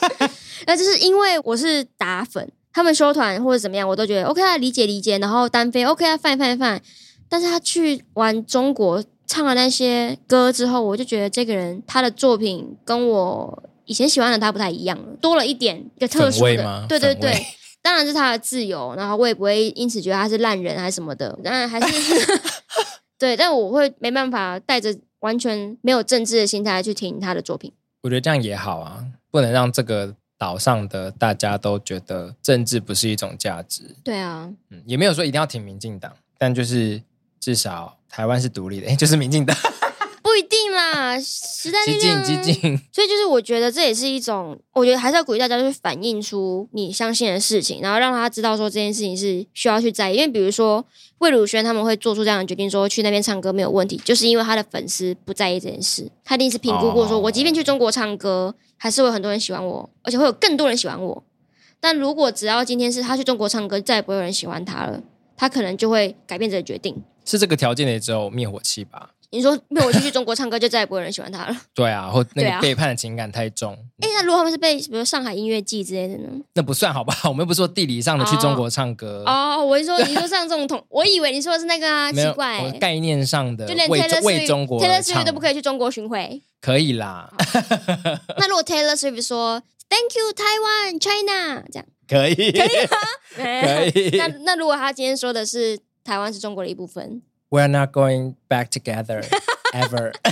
[0.67, 5.17] 那就是因为我是打粉，他们收团或者怎么样，我都觉得 OK 啊，理解理解。
[5.19, 6.79] 然后单飞 OK 啊，fine fine fine。
[7.29, 13.63] 但是他去玩中国唱了那些歌之后，我就觉得这个人他的作品跟我。
[13.85, 17.45] 以前喜欢的他不太一样了，多了一点一个特殊的，对对对，
[17.81, 22.39] 当然是他的自由，然后我也不会因此觉得他是烂人还是什么的，当然还是
[23.19, 27.71] 对，但我会没办法带着完全没有政治的心态去听他的作品。
[28.01, 33.95] 我觉得这样也好啊，不能让这个岛上的大家都觉得政治不是一种价值。
[34.03, 37.01] 对啊，嗯，也没有说一定要挺民进党，但就是
[37.39, 39.55] 至少台湾是独立的，诶，就是民进党。
[40.93, 42.77] 不一定啦，时代力量，激进激进。
[42.91, 50.15] 所以就是我觉得这也是一种，我觉得还是要鼓励大家去反映出你相信的事情，然后让他知道说这件事情是需要去在意。
[50.15, 50.85] 因为比如说
[51.17, 61.23] 魏如萱他们会做出这样的决定，说去那边唱歌没有问题，就是因为他的粉丝不在意这件事，他一定是评估过，说我即便去中国唱歌，还是会有很多人喜欢我，而且会有更多人喜欢我。
[61.79, 65.01] 但如果只要今天是他去中国唱歌，再也不会有人喜欢他了，
[65.35, 67.03] 他可能就会改变这个决定。
[67.25, 69.09] 是这个条件的只有灭火器吧？
[69.33, 71.57] 你说没有我去中国唱歌，就再也不会有人喜欢他了。
[71.73, 73.73] 对啊，或那个背叛的情感太重。
[73.99, 76.29] 哎、啊，那如果他们是被比如上海音乐季之类的呢？
[76.53, 77.15] 那不算好吧？
[77.25, 79.57] 我们又不是说地理上的去中国唱歌哦。
[79.57, 87.31] 哦，我是说你说像这种同， 我以为你说的是那个啊，奇怪、欸，概念上的，就连 Taylor Swift 为中国 Taylor Swift 都不可以去中国巡回，可以啦。
[88.37, 92.97] 那如果 Taylor Swift 说 Thank you Taiwan China 这样可以，可以吗？
[93.35, 94.17] 可以。
[94.17, 97.21] 那那如果他今天说的是台湾是中国的一部分
[97.53, 99.21] ，We're not going back together
[99.73, 100.11] ever。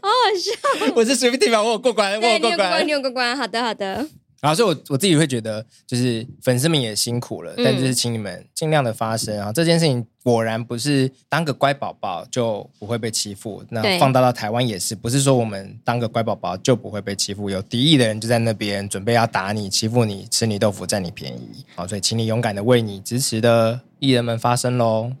[0.00, 0.94] 好好笑！
[0.94, 4.06] 我是随便地方，我有过关，我有过关，你有过关，好的，好的。
[4.40, 9.52] 然后，所以我我自己会觉得，就是粉丝们也辛苦了，但就是请你们尽量的发声啊！
[9.52, 21.64] 这件事情果然不是当个乖宝宝就不会被欺负，那放大到台湾也是，不是说我们当个乖宝宝就不会被欺负，有敌意的人就在那边准备要打你、欺负你、吃你豆腐、占你便宜。
[21.74, 25.12] 好，所以请你勇敢的为你支持的艺人们发声喽！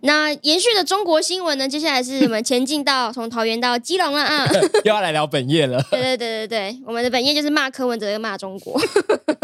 [0.00, 1.66] 那延续的中国新闻呢？
[1.66, 4.46] 接下来是我们前进到从桃园到基隆了啊，
[4.84, 5.82] 又要来聊本业了。
[5.90, 8.78] 对对对对对，我们的本业就是骂柯文哲，又骂中国。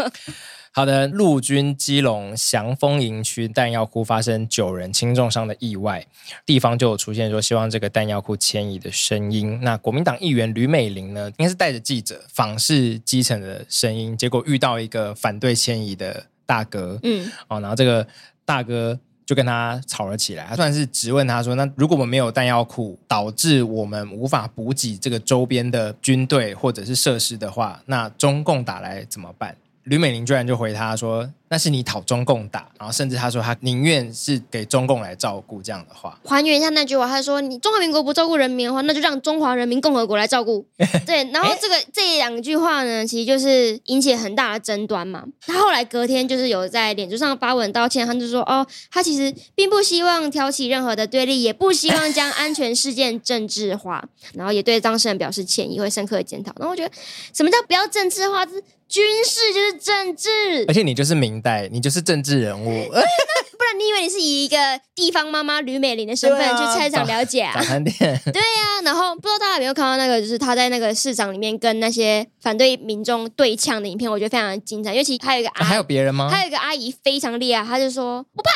[0.73, 6.05] 好的，陆军基隆祥丰营区弹药库发生九人轻重伤的意外，
[6.45, 9.59] 地方就有出现说希望这个弹药库迁移的声音。
[9.63, 18.07] 那国民党议员吕美玲呢，应该是带着记者访视基层的声音，结果遇到一个反对迁移的大哥，嗯，哦，然后这个
[18.51, 18.99] 大哥。
[19.23, 36.17] 就跟他吵了起来，他算是质问他说：“那如果我们没有弹药库，导致我们无法补给这个周边的军队或者是设施的话，那中共打来怎么办？”吕美玲居然就回他说：“那是你讨中共打。”然后甚至他说他宁愿是给中共来照顾这样的话。
[36.23, 40.65] 还原一下那句话，他说：“你中华民国不照顾人民的话，那就让中华人民共和国来照顾。”
[41.05, 45.25] 对，然后这个这两句话呢，其实就是引起很大的争端嘛。
[45.45, 56.91] 他后来隔天就是有在脸书上发文道歉，他就说：“哦，他其实并不希望挑起任何的对立，也不希望将安全事件政治化， 然后也对当事人表示歉意，会深刻的检讨。”然后我觉得，
[57.33, 58.47] 什么叫不要政治化？
[58.91, 62.65] 军事就是政治，而且你就是明代，你就是政治人物。
[62.91, 64.57] 不然你以为你是以一个
[64.95, 67.53] 地方妈妈吕美玲的身份去菜场了解啊？
[67.55, 67.95] 早餐店。
[68.33, 74.93] 对呀、啊，然后不知道大家有没有看到那个，就是他在那个市场里面跟那些反对民众对呛的影片，我觉得非常的精彩。
[74.95, 76.29] 尤其还有一个阿姨，还有别人吗？
[76.29, 78.51] 还有一个阿姨非常厉害，她就说不怕，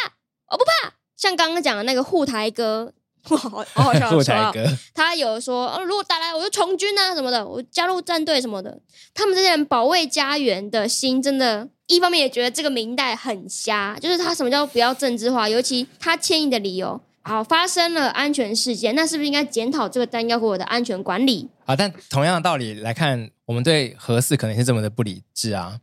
[0.51, 0.93] 我不怕。
[1.15, 2.93] 像刚刚讲的那个护台哥。
[3.29, 4.09] 哇，好好笑！
[4.13, 8.79] 护台哥，他有说，哦，如果打来，我就从军啊什么的，我加入战队什么的。
[9.15, 21.49] 他们这些人保卫家园的心，真的，一方面也觉得这个明代很瞎，就是他什么叫不要政治化，尤其他迁移的理由，好，发生了安全事件，那是不是应该检讨这个弹药库的安全管理？
[21.65, 25.79] 啊，但同样的道理来看，我们对核四可能是这么的不理智啊，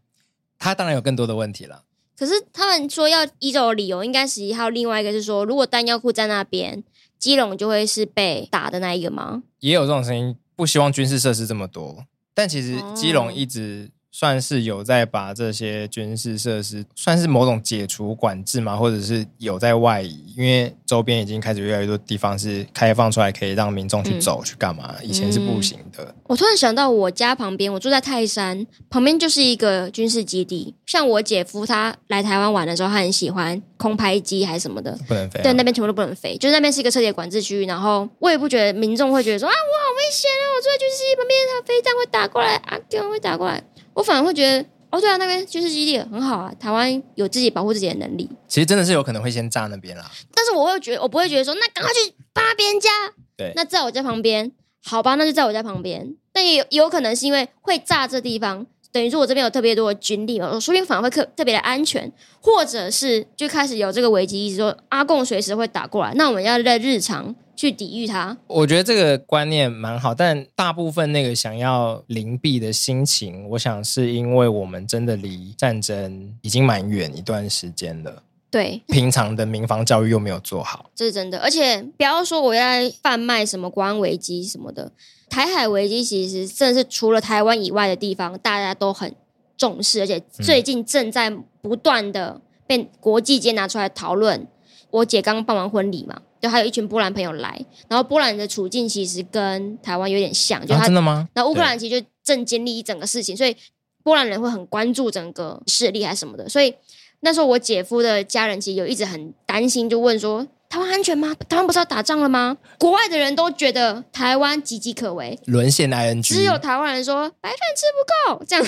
[0.59, 1.85] 他当然有更多的问题了。
[2.17, 6.85] 可是他们说要依照的理由，应该是还有另外一个是说，如果弹药库在那边。
[7.23, 9.45] 基隆就会是被打的那一个吗？
[9.61, 13.93] 也有这种声音，不希望军事设施这么多，但其实基隆一直。
[14.13, 26.15] 算是有在把这些军事设施算是某种解除管制嘛，或者是有在外移，因为周边已经开始越来越多地方是开放出来，可以让民众去走、嗯、去干嘛，以前是不行的、嗯。
[26.25, 30.75] 我突然想到，我家旁边，我住在泰山旁边，就是一个军事基地。
[30.85, 35.43] 像我姐夫他来台湾玩的时候，他很喜欢空拍机还是什么的，不能飞、啊。
[35.43, 37.65] 对，那边全部都不能飞，就是那边是一个彻底管制区域。
[37.65, 43.65] 然后我也不觉得民众会觉得说啊，我好危险啊，我住在军事基地旁边，他飞弹会打过来啊，电会打过来。
[43.95, 48.29] 我反而会觉得，哦，对啊，那边军事基地很好啊，台湾有自己保护自己的能力。
[48.49, 50.11] 其实真的是有可能会先炸那边啦。
[50.35, 52.89] 但是我会觉得，我不会觉得说，那赶快去扒别人家。
[53.37, 54.53] 对，那在我家旁边，
[54.85, 56.15] 好吧，那就在我家旁边。
[56.33, 67.35] 但也有有可能是因为会炸这地方，等于说我这边有特别多的军力嘛，我说不定反而会特特别的安全，或者是就开始有这个危机意识，说阿贡随时会打过来，那我们要在日常。
[67.55, 78.23] 去抵御它，我觉得这个观念蛮好，但大部分那个想要灵避的心情，我想是因为我们真的离战争已经蛮远一段时间了。
[78.51, 81.39] 对，平常的民防教育又没有做好，这是真的。
[81.39, 84.91] 而且不要说我在贩卖什么国安危机什么的，
[85.33, 89.15] 台海危机其实真的是除了台湾以外的地方，大家都很
[89.57, 91.31] 重视，而且最近正在
[91.63, 94.47] 不断的被国际间拿出来讨论。
[94.91, 96.21] 我姐刚办完婚礼嘛。
[96.43, 101.29] 就还有一群波兰朋友来，然后波兰的处境其实跟台湾有点像，就他、啊、真的吗？
[101.33, 103.57] 然后乌克兰其实就正经历一整个事情，所以
[104.03, 106.49] 波兰人会很关注整个势力还是什么的。
[106.49, 106.75] 所以
[107.21, 111.35] 那时候我姐夫的家人其实有一直很担心，就问说：台湾安全吗？
[111.51, 112.57] 台湾不是要打仗了吗？
[112.79, 117.99] 国外的人都觉得台湾岌岌可危，沦陷 ING，只有台湾人说白饭吃不
[118.39, 118.65] 够，这样。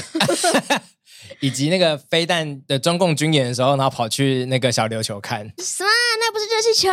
[1.41, 5.89] 以及那个飞弹的中共军演的时候，然后跑去那个小琉球看，什么？
[6.21, 6.91] 那不是热气球。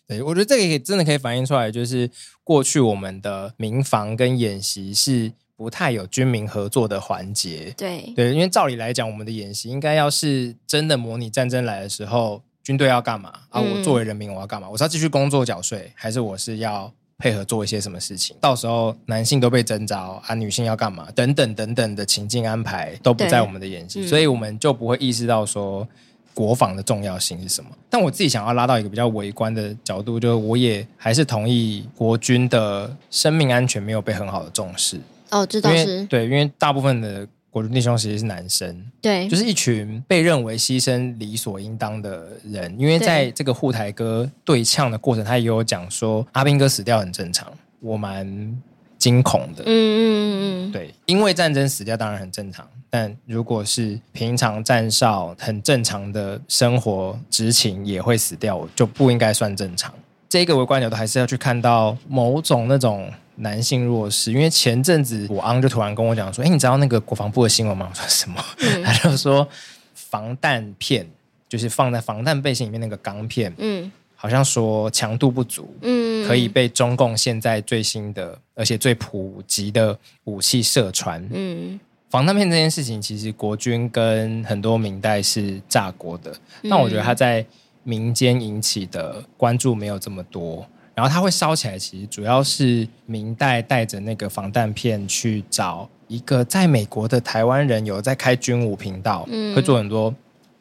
[0.08, 2.10] 对，我觉得这个也真的可以反映出来，就是
[2.42, 7.74] 过去我们的民防跟演习是不太有军民合作的环节。
[7.76, 13.60] 对对，因为照理来讲，我们的演习应该要是真的模拟战争来的时候，军队要干嘛啊？
[13.60, 14.68] 我作为人民我要干嘛？
[14.68, 18.34] 我是要继续工作缴税，还是我是要配合做一些什么事情？
[18.40, 21.06] 到时候男性都被征召啊，女性要干嘛？
[21.14, 25.86] 等等等等的情境安排都不在我们的演习，所以我们就不会意识到说。
[26.34, 27.70] 国防的重要性是什么？
[27.88, 35.00] 但我自己想要拉到一个比较微观的角度，就是我也还是同意国军的生命安全没有被很好的重视。
[35.30, 37.26] 哦，这倒是对，因为大部分的
[37.56, 42.78] 国军弟兄其实是男生，对，就是一群被认为牺牲理所应当的人。
[42.78, 47.50] 因为在这个护台哥对呛的过程，他也有讲说阿兵哥死掉很正常，
[47.80, 48.26] 我蛮
[48.98, 49.64] 惊恐的。
[49.64, 52.68] 嗯嗯嗯嗯，对，因为战争死掉当然很正常。
[52.90, 59.90] 但如果是平常站哨很正常的生活执勤也会死掉，就不应该算正常。
[60.28, 64.32] 这个围观角度还是要去看到某种那种男性弱势。
[64.32, 69.46] 因为前阵子我昂就突然跟我讲说：“哎，你知道那个国防部的新闻吗？”我说：“什么？”嗯、 他就说
[69.94, 71.06] 防弹片
[71.48, 81.78] 就是放在防弹背心里面那个钢片，嗯，好像说强度不足，嗯，可以被中共现在最新的而且最普及的武器射穿，嗯。
[82.08, 86.32] 防弹片这件事情，其实国军跟很多明代是炸锅的，
[86.70, 87.44] 但我觉得他在
[87.82, 90.64] 民间引起的关注没有这么多。
[90.96, 100.12] 然后它会烧起来，其实主要是明代带着那个防弹片去找一个在美国的台湾人，有在开军武频道，会做很多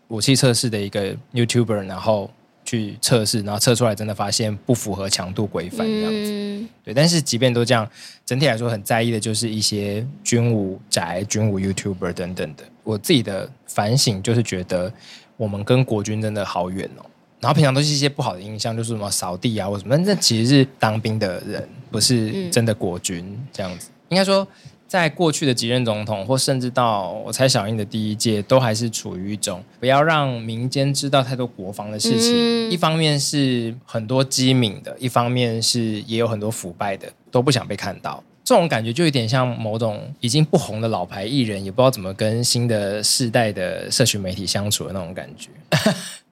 [0.09, 2.29] 武器测试的一个 YouTuber，然后。
[2.67, 6.95] 去测试，然后测出来真的发现不符合强度规范这样子，嗯、对。
[6.95, 7.87] 但是即便都这样，
[8.25, 12.63] 整体来说很在意的就是一些军武宅、军武 YouTuber 等等的。
[12.83, 14.91] 我自己的反省就是觉得
[15.37, 17.05] 我们跟国军真的好远哦。
[17.45, 23.89] 然后平常都是一些不好的印象，就是什么扫地啊或什么，那其实是当兵的人，不是真的国军这样子。
[24.09, 24.47] 应该说。
[24.87, 32.31] 在过去的几任总统，或甚至到我猜小英的第一届，都还是处于一种不要让民间知道太多国防的事情。
[32.31, 38.23] 嗯、一方面是很多机敏的，一方面是也有很多腐败的，都不想被看到。
[38.43, 45.49] 这种感觉就有点像某种已经不红的老牌艺人，也不知道怎么跟新的世代的社群媒体相处的那种感觉。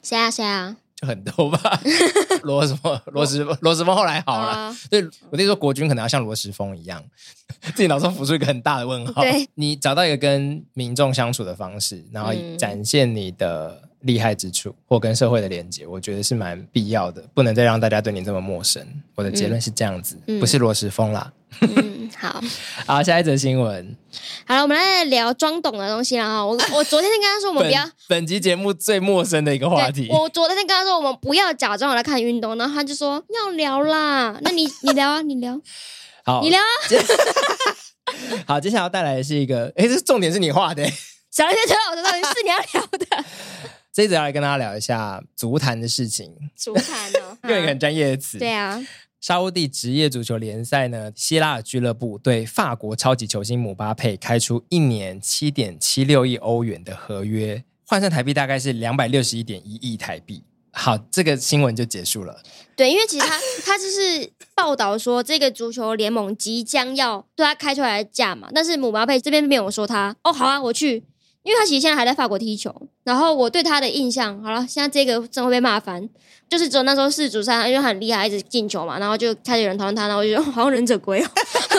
[0.04, 0.78] 谁啊谁啊？
[1.06, 1.80] 很多吧，
[2.44, 3.74] 罗什么罗时罗。
[3.76, 7.04] 时峰后来好了，啊、对我那时候国军可能要像罗时峰一样，
[7.76, 9.22] 自己脑中浮出一个很大的问号。
[9.22, 9.48] 对。
[9.56, 18.86] 你找到一个跟民众相处的方式，然后展现你的厉害之处，或跟社会的连接，我觉得是蛮必要的，不能再让大家对你这么陌生。
[19.16, 21.32] 我的结论是这样子，嗯、不是罗时峰啦。
[21.62, 22.42] 嗯，好
[22.88, 23.96] 好，下一则新闻。
[24.46, 26.46] 好了，我们来聊装懂的东西了哈。
[26.46, 30.08] 我我昨天跟他说，我们不要本，本集节目最陌生的一个话题。
[30.10, 34.38] 我昨天跟他说，我们不要假装来看运动，然后他就说要聊啦。
[34.42, 35.60] 那你你聊啊，你聊，
[36.26, 36.66] 好，你聊啊。
[38.48, 40.84] 好，接下来要带来的是一个，哎，这重点是你画的，
[41.30, 43.26] 小林觉得我的东西是你要聊的。
[43.94, 46.34] 这一则要来跟大家聊一下足坛的事情。
[46.56, 48.40] 足坛哦， 用一个很专业的词。
[48.40, 48.84] 对啊。
[49.22, 60.44] 沙乌地职业足球联赛呢，希拉尔俱乐部对法国超级球星姆巴佩开出一年七点七六亿欧元的合约，换算台币大概是两百六十一点一亿台币。
[60.72, 62.42] 好，这个新闻就结束了。
[62.76, 71.04] 对，因为其实他 他就是报道说，这个足球联盟即将要对他开出来的价嘛，但是姆巴佩这边没有说他哦，好啊，我去。
[71.44, 72.74] 因为他其实现在还在法国踢球，
[73.04, 76.10] 然后我对他的印象，好了，现在这个真会被骂烦，
[76.50, 81.30] 就是只有那时候世足赛，因为很厉害，一直进球嘛，然后就开始有人讨论他，然后我就觉得好像忍者龟哦，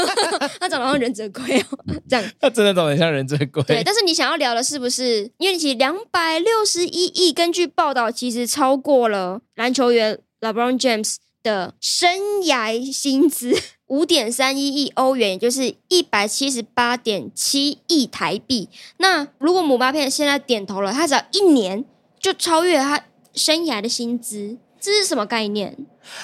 [0.61, 3.63] 他长得像忍者龟哦，这样，他真的长得像忍者龟。
[3.63, 5.31] 对，但是你想要聊的是不是？
[5.39, 13.57] 因为其实两百六十一亿，根据报道，其实超过了篮球员 LeBron James 的生涯薪资。
[13.89, 18.69] 五点三一亿欧元，也就是一百七十八点七亿台币。
[18.97, 21.85] 那如果姆巴佩现在点头了，他只要一年
[22.19, 23.05] 就超越他
[23.35, 25.77] 生涯的薪资，这是什么概念？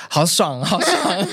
[0.09, 1.29] 好爽，好爽！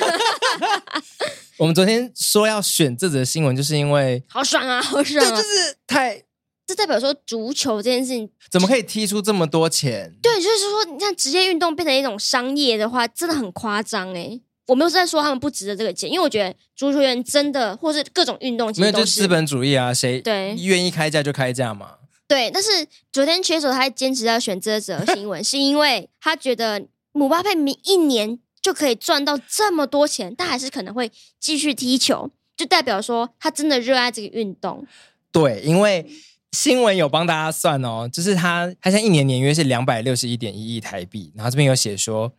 [1.58, 5.30] 我们昨天说要选这则新闻，就是因为好爽啊，好爽啊！
[5.30, 6.24] 这就是太，
[6.68, 10.14] 这代表说足球这件事情怎么可以踢出这么多钱？
[10.22, 14.40] 对，就是说，你看职业运动变成一种商业的话，真的很夸张哎。
[14.68, 21.96] 我没有在说他们不值得这个钱，因为我觉得足球员真的，或是各种运动，没有就是资本主义啊，谁对愿意开价就开价嘛。
[22.28, 22.70] 对，但是
[23.12, 34.86] 昨天选手他还坚持要选这则新闻，是因为他觉得姆巴佩每一年就可以赚到这么多钱，但还是可能会继续踢球，就代表说他真的热爱这个运动。
[35.32, 36.06] 对，因为。
[36.54, 42.32] 新闻有帮大家算哦，就是他他现在一年年约是两百六十一点一亿台币，然后这边有写说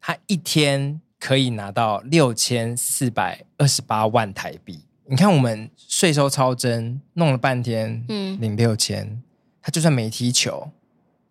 [0.00, 4.80] 他一天可以拿到六千四百二十八万台币。
[5.08, 9.22] 你看我们税收超征弄了半天，嗯，领六千，
[9.62, 10.70] 他就算没踢球，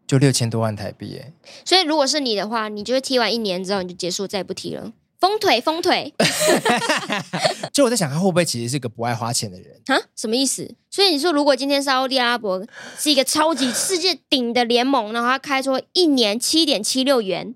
[0.07, 1.33] 就六千多万台币耶。
[1.65, 4.93] 所以如果是你的话，你就会踢完一年之后你就结束，再也不踢了。
[5.19, 6.13] 封腿，封腿。
[7.73, 9.97] 就我在想，他会不会其实是个不爱花钱的人啊？
[10.15, 10.75] 什么意思？
[10.91, 12.65] 所以你说，如果今天沙乌地阿拉伯
[12.97, 17.55] 是一个超级世界顶的联盟，然后他开出一年七点七六元，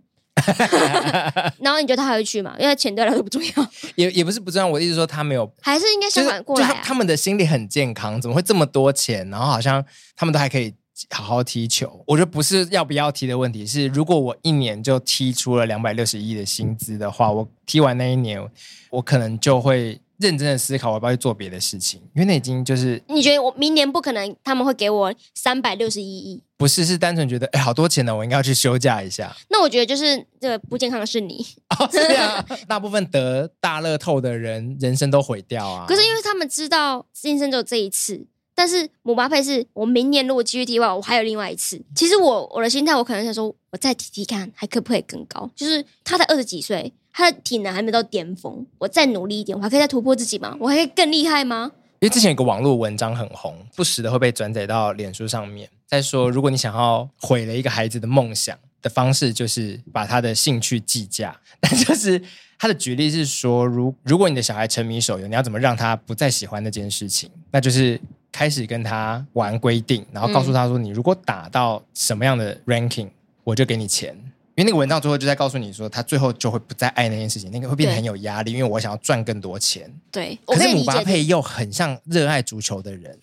[1.60, 2.56] 然后你觉得他还会去吗？
[2.60, 3.68] 因为钱对他来说不重要。
[3.96, 6.88] 也也不是不重要，我的意思说他没有，还是应该相反过来、啊就是就是。
[6.88, 9.30] 他们的心理很健康，怎么会这么多钱？
[9.30, 9.84] 然后好像
[10.16, 10.74] 他们都还可以。
[11.12, 18.46] 好好踢球，我觉得不是要不要踢的问题，是如果我一年就踢出了两百六十亿的薪资的话，我踢完那一年，
[18.90, 26.44] 我可能就会认真的思考，我要不要去做别的事情，因为那已经就是你觉得我明年不可能他们会给我三百六十一亿？
[26.58, 29.36] 不是，是单纯觉得哎，好多钱呢，我应该要去休假一下。
[29.50, 31.46] 那我觉得就是这个不健康的是你，
[31.80, 35.86] 哦，是啊，大部分得大乐透的人人生都毁掉啊。
[35.90, 38.28] 可是因为他们知道今生只有这一次。
[38.56, 41.82] 但是姆巴佩是我明年如果继续踢的话，我还有另外一次。
[41.96, 45.50] 其实我我的心态，我可能想说，我再踢踢看，还可不可以更高？
[45.56, 50.56] 就是他才二十几岁，他的体能还没到巅峰，我再努力一点，我还可以再突破自己吗？
[50.60, 51.72] 我还可以更厉害吗？
[52.00, 61.38] 因为之前有个网络文章很红，不时的会被转载到脸书上面，在说如果你想要毁了一个孩子的梦想的方式，就是把他的兴趣计价。
[61.60, 62.22] 但就是
[62.58, 67.30] 他的举例是说，如如果你的小孩沉迷手游，你要怎么让他不再喜欢那件事情？
[67.52, 68.00] 那就是。
[68.32, 73.10] 开始跟他玩规定，然后告诉他说：“你如果打到什么样的 ranking，
[73.44, 74.16] 我就给你钱。”
[74.60, 78.52] 因为那个文章最后就在告诉你说，他最后就会不再爱那件事情，那个会变得很有压力。
[78.52, 79.90] 因为我想要赚更多钱。
[80.12, 83.18] 对，可是姆巴佩又很像热爱足球的人，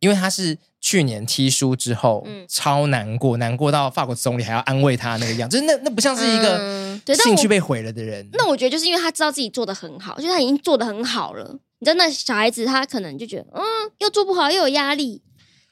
[0.00, 8.26] 因为他是去年踢输之后，嗯，超难过，难过到法国总理还要安慰他那个样，就是那那不像是一个兴趣被毁了的人。
[8.26, 11.56] 嗯，那我觉得就是因为他知道自己做的很好，就是他已经做的很好了。
[11.78, 13.62] 你知道那小孩子他可能就觉得，嗯，
[13.98, 15.22] 又做不好又有压力。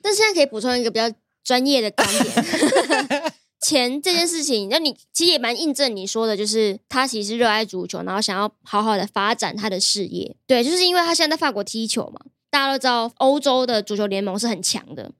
[0.00, 1.12] 但是现在可以补充一个比较
[1.42, 10.36] 专业的观点， 钱这件事情，那你其实也蛮印证你说的，就是他其实热爱足球，然后想要好好的发展他的事业。
[10.46, 15.10] 对，就是因为他现在在法国踢球嘛，大家都知道欧洲的足球联盟是很强的。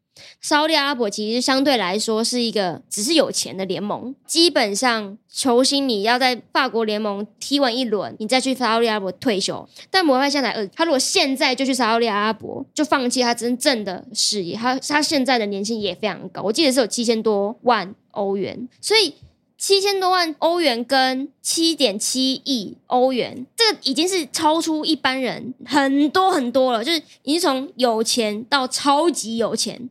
[0.40, 9.68] 沙利阿伯其实相对来说是一个只是有钱的联盟，基本上球星你要在法国联盟踢完一轮，你再去沙利阿伯退休。
[9.92, 19.14] 但姆巴佩现在，呃，他如果现在就去沙利阿伯，就放弃他真正的事业，他他现在的年薪也非常高，我记得是有七千多万欧元，所以
[19.56, 29.88] 七千多万欧元跟七点七亿欧元，这个已经是超出一般人很多很多了，就是已经从有钱到超级有钱。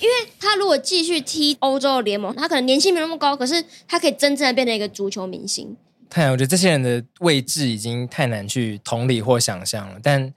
[0.00, 5.74] 因为他如果继续踢欧洲的联盟，他可能年薪没那么高，可是他可以真正的变成一个足球明星。
[6.10, 9.98] 太，我觉得这些人的位置已经太难去同理或想象了。
[10.02, 10.34] 但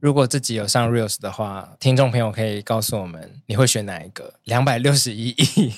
[0.00, 4.34] 如果自己有上 Reels 的话，听众朋友可以告诉我们，你会选哪一个？
[4.44, 5.72] 两百六十一亿，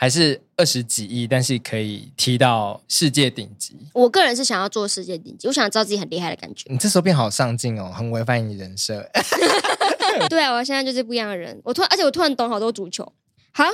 [0.00, 1.26] 还是二十几亿？
[1.26, 3.76] 但是可以踢到世界顶级？
[3.92, 6.70] 我个人是想要做世界顶级，我想知道自己很厉害的感觉。
[6.70, 9.04] 你这时候变好上进哦，很违反你人设。
[10.30, 11.60] 对啊，我现在就是不一样的人。
[11.64, 13.12] 我突然，而且我突然懂好多足球。
[13.50, 13.64] 好，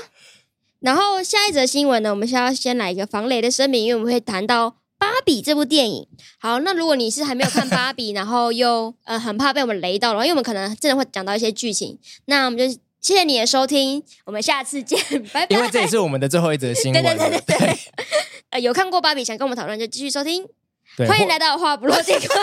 [0.81, 6.09] 然后下一则新闻呢，我们先要先来一个防雷的声明，因为我们会谈到《芭比》这部电影。
[6.39, 14.99] 好，那如果你是还没有看《芭比》， 然后又呃很怕被我们雷到了，因为我们可能真的会讲到一些剧情，那我们就谢谢你的收听，我们下次见，
[15.31, 15.55] 拜拜。
[15.55, 17.03] 因为这也是我们的最后一则新闻。
[17.03, 17.79] 对对对对对。
[18.49, 20.49] 呃，有看过《芭比》想跟我们讨论就继续收听。
[20.97, 22.27] 对欢迎来到话不落这个。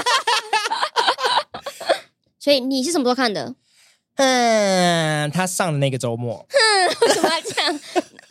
[2.39, 3.55] 所以你是什么时候看的？
[4.17, 6.45] 嗯，他上的那个周末。
[6.47, 6.57] 哼，
[7.07, 7.79] 为什么要这样？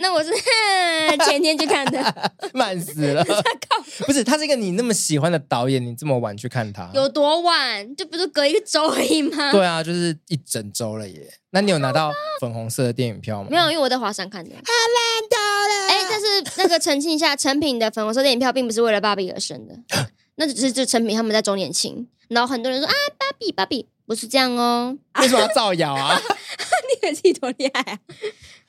[0.01, 0.30] 那我是
[1.28, 3.24] 前天去看的， 慢死了。
[4.07, 7.94] 不是，他是一个你那么喜欢的导演，你这么晚去看他，有多晚？
[7.96, 9.53] 就不是隔一个周而已吗？
[9.53, 11.32] 对啊，就是一整周了耶。
[11.51, 13.48] 那你有拿到粉红色的电影票吗？
[13.51, 14.51] 没有，因为我在华山看的。
[14.55, 15.36] 好烂透
[15.68, 15.88] 了！
[15.88, 16.26] 哎，但是
[16.57, 19.74] 那个澄清一下，成品的粉红色电影票并不是为了芭比而生的，
[20.36, 22.09] 那只是就成品他们在周年庆。
[22.28, 23.86] 然后很多人说啊，芭比，芭比。
[24.07, 26.20] 不是这样哦，为什么要造谣啊？
[26.20, 27.98] 你以为自己多厉害啊？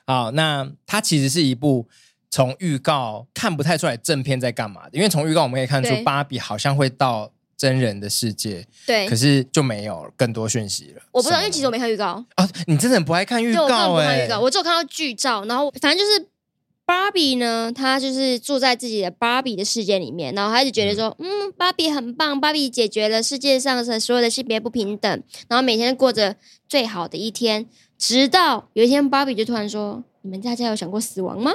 [0.05, 1.87] 好，那它其实是一部
[2.29, 11.01] 从预告看不太出来正片在干嘛的，因为从预告我们可以看出芭比好像会到真人的世界，对，可是就没有更多讯息了。
[11.11, 12.49] 我不知道，因为其实我没看预告啊。
[12.67, 13.65] 你真的很不爱看预告？
[13.67, 16.27] 欸，我不看预告，我只有看到剧照，然后反正就是。
[16.83, 26.35] 芭比呢，她就是住在自己的芭比的世界里面，然后她就觉得说，嗯，芭比很棒，芭比解决了世界上的所有的性别不平等，然后每天过着
[26.67, 27.67] 最好的一天。
[28.01, 31.53] 直到有一天，芭比就突然说：“你们大家有想过死亡吗？”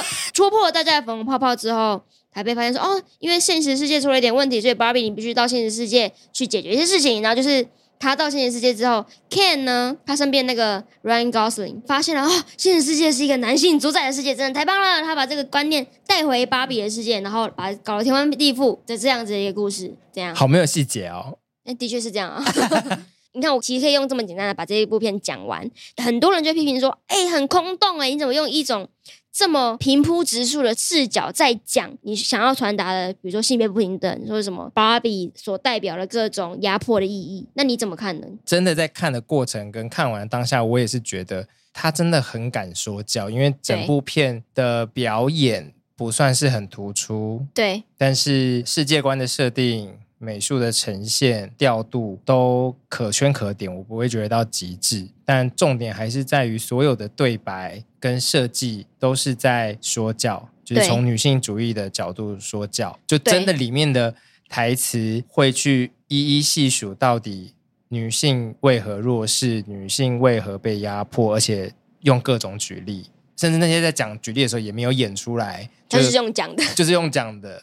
[0.34, 7.66] 戳破了大家的粉红泡泡之后，才被发现说：“哦，因为现实世界出了一点问题，所以芭比你必须到现实世界去解决一些事情。”然后就是。
[8.00, 9.96] 他到现实世界之后，Ken 呢？
[10.06, 15.02] 他身边那个 Ryan Gosling 发现了哦，现实世界是一个男性主宰的世界，真的太棒了！
[15.02, 21.38] 他把这个观念带回芭比的世界，然后把搞得天翻地覆的这样子的一个故事，这样好没有细节哦。
[21.64, 22.40] 那的确是这样啊。
[23.38, 28.88] 你看，我其实可以用这么简单的把这一部片讲完，很多人就批评说：“哎、欸，很空洞哎、欸，你怎么用一种？”
[29.30, 38.26] 这么平铺直述的视角在讲你想要传达的，比如说性别不平等，说什么芭比所代表的各种压迫的意义，那你怎么看呢？
[38.44, 49.94] 真的在看的过程跟看完当下，我也是觉得他真的很敢说教，因为整部片的表演不算是很突出，对，但是世界观的设定。
[50.18, 64.14] 美术的呈现调度都可圈可点，我不会觉得到极致，但重点还是在于所有的对白跟设计都是在说教，就是从女性主义的角度说教，就真的里面的
[64.48, 67.54] 台词会去一一细数到底
[67.88, 73.06] 女性为何弱势，女性为何被压迫，而且用各种举例，
[73.38, 77.62] 甚至那些在讲举例的时候也没有演出来，就，就是用讲的， 就是用讲的。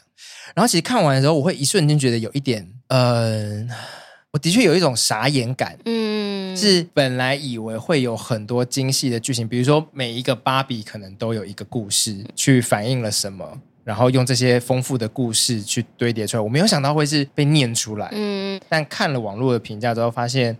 [0.54, 3.76] 然后其实看完的时候，我会一瞬间觉得有一点，嗯、呃，
[4.30, 5.76] 我的确有一种傻眼感。
[5.84, 16.40] 嗯，是本来以为会有很多精细的剧情，比如说每一个芭比可能都有一个故事去反映了什么，然后用这些丰富的故事去堆叠出来。
[16.40, 18.08] 我没有想到会是被念出来。
[18.12, 20.56] 嗯，但看了网络的评价之后，发现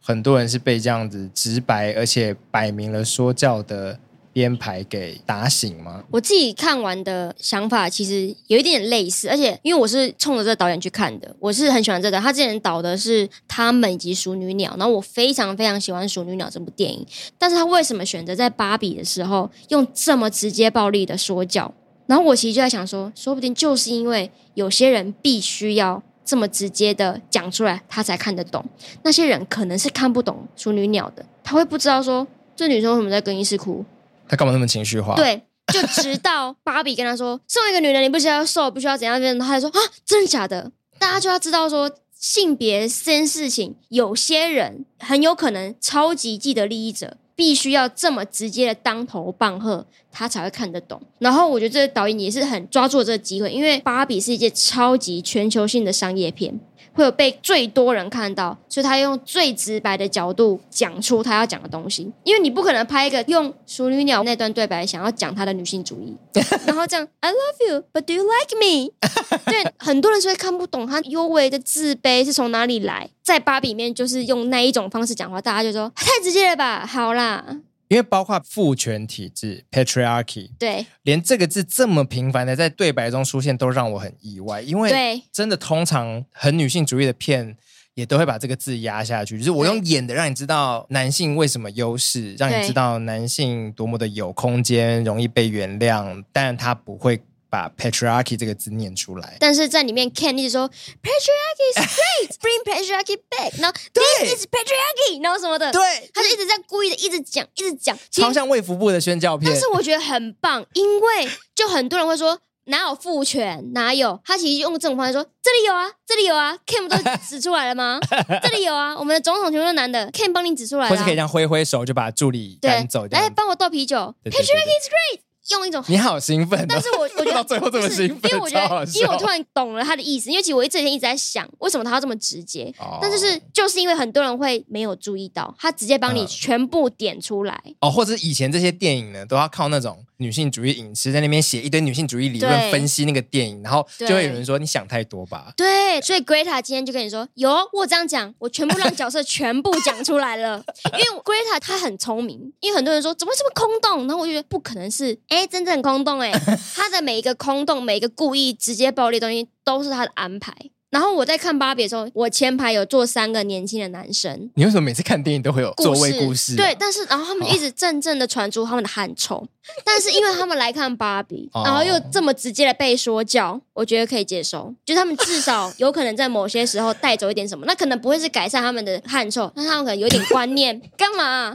[0.00, 3.98] 很多人是被这样子直白而且摆明了说教的。
[4.32, 6.04] 编排给打醒吗？
[6.10, 12.18] 我自己看完的想法其实有一点点类似，而且因为我是冲着这个导演去看的，我是很喜欢这个。
[12.20, 17.04] 他之前导的是《他们》以及《熟女鸟》，然后我非常非常喜欢《熟女鸟》这部电影。
[17.38, 21.72] 但是他为什么选择在芭比的时候用这么直接暴力的说教？
[22.06, 28.64] 然后我其实就在想说，说不定就是因为有些人必须要这么直接的讲出来，他才看得懂。
[29.02, 32.26] 那些人可能是看不懂《熟女鸟》的，他会不知道说
[32.56, 33.84] 这女生为什么在更衣室哭。
[34.30, 35.16] 他干嘛那么情绪化？
[35.16, 40.70] 对，就直到芭比跟他说：“身为一个女人，你不需要瘦，不需要怎样怎样。”他就说：“啊，真的假的？”
[41.00, 51.02] 大家就要知道说，性别这件事情，有些人很有可能超级既得利益者，必须要这么直接的当头棒喝，他才会看得懂。
[51.18, 56.60] 然后我觉得这个导演也是很抓住了这个机会，因为芭比是一件超级全球性的商业片。
[57.00, 62.12] 会有被最多人看到，所以他用最直白的角度讲出他要讲的东西。
[62.24, 66.14] 因为你不可能拍一个用《熟女鸟》那段对白，想要讲他的女性主义，
[66.66, 68.92] 然后这样 “I love you, but do you like me？”
[69.50, 73.08] 对，很多人是会看不懂他幽微的自卑是从哪里来。
[73.22, 76.84] 在芭比里面，就是用那一种方式讲话，大家就说太直接了吧？
[76.84, 77.44] 好啦。
[77.90, 84.60] 因为包括父权体制 （patriarchy），对，连这个字这么频繁的在对白中出现，都让我很意外。
[84.60, 87.56] 因为真的，通常很女性主义的片
[87.94, 97.20] 也都会把这个字压下去，就是我用演的让你知道男性为什么优势，让你知道男性多么的有空间，容易被原谅，但他不会。
[97.50, 109.50] 把 patriarchy 这个字念出来，但是在里面，Ken 一直说 patriarchy is great，bring patriarchy back，然后 this is patriarchy，然后什么的，对，他就一直在故意的一直讲，一直讲，超像卫福部的宣教片。
[109.50, 114.20] 但是我觉得很棒，因为就很多人会说哪有父权，哪有？
[114.24, 117.98] 他其实用这种方式说，这里有啊，这里有啊， Ken 不都指出来了吗？
[118.42, 125.20] 这里有啊，我们的总统全部都男的，Ken 帮你指出来了，或是可以这样挥挥手就把助理赶走，来帮我倒啤酒，patriarchy is great。
[125.50, 130.30] 用一种你好兴奋，但是我我觉得 到最后这么兴奋，因为我觉得，因为我突然懂了他的意思。
[130.30, 132.72] 因为其实我一直一直在想，为什么他要这么直接？
[132.78, 137.60] 哦、但就是就是因为很多人会没有注意到，他直接帮你全部点出来。
[137.64, 145.52] 嗯、哦，或者以前这些电影呢，都要靠那种女性主义影视在那边写一堆女性主义理论分析那个电影，然后就会有人说你想太多吧？
[145.56, 150.62] 对，所以 Greta 今天就跟你说，有我这样讲，我全部让角色全部讲出来了。
[150.92, 156.20] 因为 Greta 她很聪明，因为很多人说怎么这么空洞，然后我就觉得不可能是，哎，真正空洞。
[156.20, 156.30] 哎，
[156.76, 160.54] 他的每一个空洞，每一个故意直接暴力的东西，都是他的安排。
[160.90, 164.50] 然后我在看芭比的时候，我前排有坐三个年轻的男生。
[164.54, 166.56] 你为什么每次看电影都会有座位故事啊？
[166.56, 169.36] 对，但是然后他们一直阵阵的传出他们的汗臭。
[169.36, 169.48] 哦、
[169.84, 174.74] 但是因为他们来看芭比，然后又这么直接的被说教，我觉得可以接受。
[174.84, 180.80] 就是他们至少有可能在某些时候带走一点什么，那可能不会是改善他们的汗臭，但他们可能有点观念。
[180.96, 181.54] 干嘛？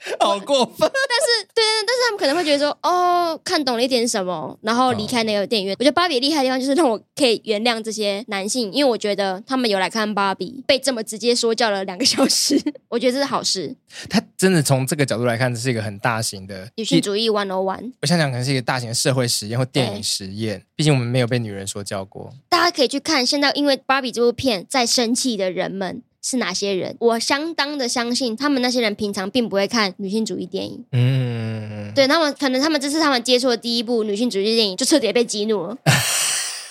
[0.18, 0.78] 好过分！
[0.78, 5.74] 但是，对但是他们可能会觉得说，哦，看懂了一点什么，然后离开那个电影院。
[5.74, 13.76] 哦、我觉得芭比厉害的地方就是让我可以原谅这些男性，因为我觉得他们有来看芭比，被这么直接说教了两个小时， 我觉得这是好事。
[14.08, 17.92] 他真的从这个角度来看，这是一个很大型的女性主义 one on one。
[18.00, 20.62] 我想讲，可能是一个大型的社会实验或电影实验。
[20.74, 22.32] 毕竟我们没有被女人说教过。
[22.48, 26.02] 大家可以去看，现在因为芭比这部片在生气的人们。
[26.22, 26.96] 是哪些人？
[27.00, 30.84] 我相当的相信，他们那些人平常并不会看女性主义电影。
[30.92, 35.76] 嗯，对，他们可能他们这是他们接触的第一部女性主义电影，就彻底被激怒了。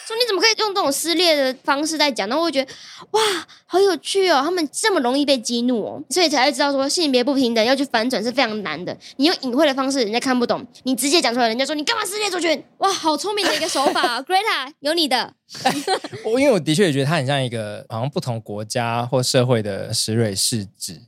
[0.09, 2.27] 说你怎么可以用这种撕裂的方式在讲？
[2.27, 2.71] 然后我会觉得
[3.11, 3.21] 哇，
[3.67, 4.41] 好有趣哦！
[4.43, 8.97] 他们这么容易被激怒哦，所以才会知道说性别不平等要去反转是非常难的。
[9.17, 12.63] 你用隐晦的方式，人家看不懂；你直接讲出来，人家说你干嘛撕裂族群？
[12.79, 15.35] 哇，好聪明的一个手法， Greta 有你的。
[16.23, 21.01] 我因为我的确也觉得他很像一个好像不同国家或社会的石蕊试纸，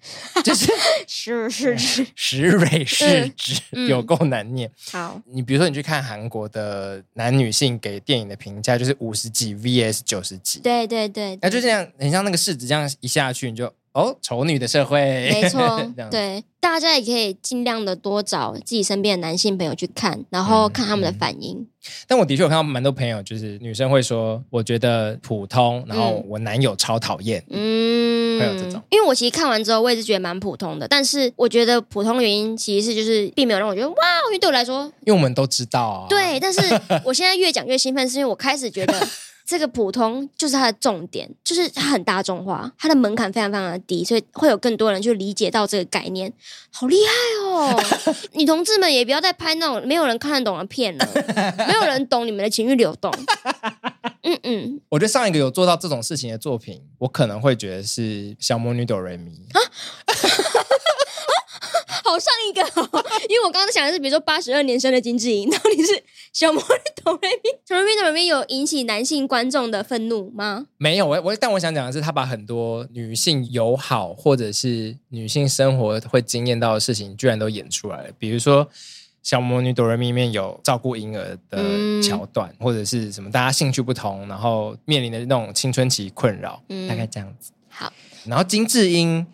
[0.44, 0.66] 就是
[1.08, 4.72] 是是是石蕊试纸，嗯、有够难念。
[4.92, 13.74] 好，你比如说你去看韩国的男女性给电影的评价，就是五十几 vs 九十几，对对对，那就这样，很像那个试纸这样一下去，你就。
[13.94, 15.60] 哦，丑女的社会，没错，
[16.10, 21.58] 对，大家也可以尽量的多找自己身边的男性朋友去看，然后看他们的反应。
[21.58, 21.68] 嗯嗯、
[22.08, 28.82] 但我的确有看到蛮多朋友，就是女生会说，我觉得普通，然后我男友超讨厌，嗯，会有这种。
[28.90, 33.96] 因为我其实看完之后，我也是觉得蛮普通的，但是我觉得普通的原因其实是就是并没有让我觉得哇，
[34.28, 36.62] 因为对我来说，因为我们都知道啊，对，但是
[37.04, 39.06] 我现在越讲越兴奋，是因为我开始觉得。
[39.52, 46.32] 这个普通就是它的重点，就是它很大众化，它的门槛非常非常的低，所以会有更多人去理解到这个概念，
[46.72, 47.12] 好厉害
[47.44, 47.84] 哦！
[48.32, 51.06] 女同志们也不要再拍那种没有人看得懂的片了，
[51.68, 53.12] 没有人懂你们的情绪流动。
[54.24, 58.02] 嗯嗯，我觉得上一个有做到这种事情的作品，我可能会觉得是
[58.40, 59.18] 《小魔女 DoReMi》
[59.60, 59.62] 啊。
[62.12, 62.62] 好上一个，
[63.30, 66.04] 因为我刚刚想的是，比如说八十二年生的金智英，到底是
[66.34, 70.68] 小魔女 DoReMi，小魔女 DoReMi 有引起男性观众的愤怒吗？
[70.78, 78.10] 没有，我我但我想讲的是，他把很多女性友好或者是女性生活会经验到的事情，居然都演出来了。
[78.20, 78.68] 比如说
[79.24, 81.64] 小魔女 DoReMi 里面有照顾婴儿的
[82.04, 87.54] 桥段，嗯、或者是什么大家兴趣不同，然后面临的那种青春期困扰，嗯、大概这样子。
[87.70, 87.92] 好，
[88.26, 89.26] 然后金智英，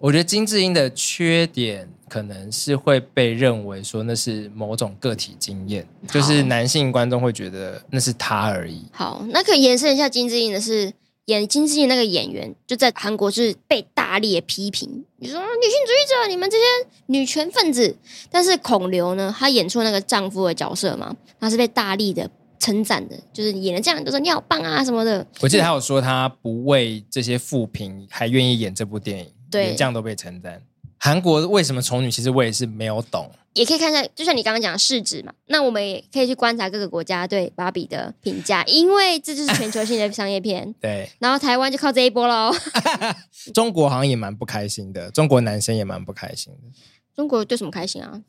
[0.00, 1.88] 我觉得金智英的缺点。
[2.08, 8.86] 可能是会被认为说那是某种个体经验，就是男性观众会觉得那是他而已。
[8.92, 10.92] 好，那可以延伸一下金智英的是
[11.26, 16.62] 演金智英那个演员，就在韩国是被大力的批评，你说女性主义者，你们这些
[17.06, 17.96] 女权分子。
[18.30, 22.30] 但是孔刘呢，他演出那个丈夫的角色嘛，他是被大力的
[22.60, 25.26] 称赞的，就是演的这样，就说你好棒啊什么的。
[25.40, 30.62] 我记得他有说他不为这些负评还愿意演这部电影，对，连这样都被称赞。
[30.98, 32.10] 韩国为什么丑女？
[32.10, 33.30] 其实我也是没有懂。
[33.54, 40.70] 也可以看一下，就像你刚刚讲的市值嘛，那我们也可以去观察各个国家对芭比的评价，因为这就是全球性的商业片。
[40.78, 42.54] 对，然后台湾就靠这一波喽。
[43.54, 46.68] 中国好像也蛮不开心的，中国男生也蛮不开心的。
[47.14, 48.20] 中国对什么开心啊？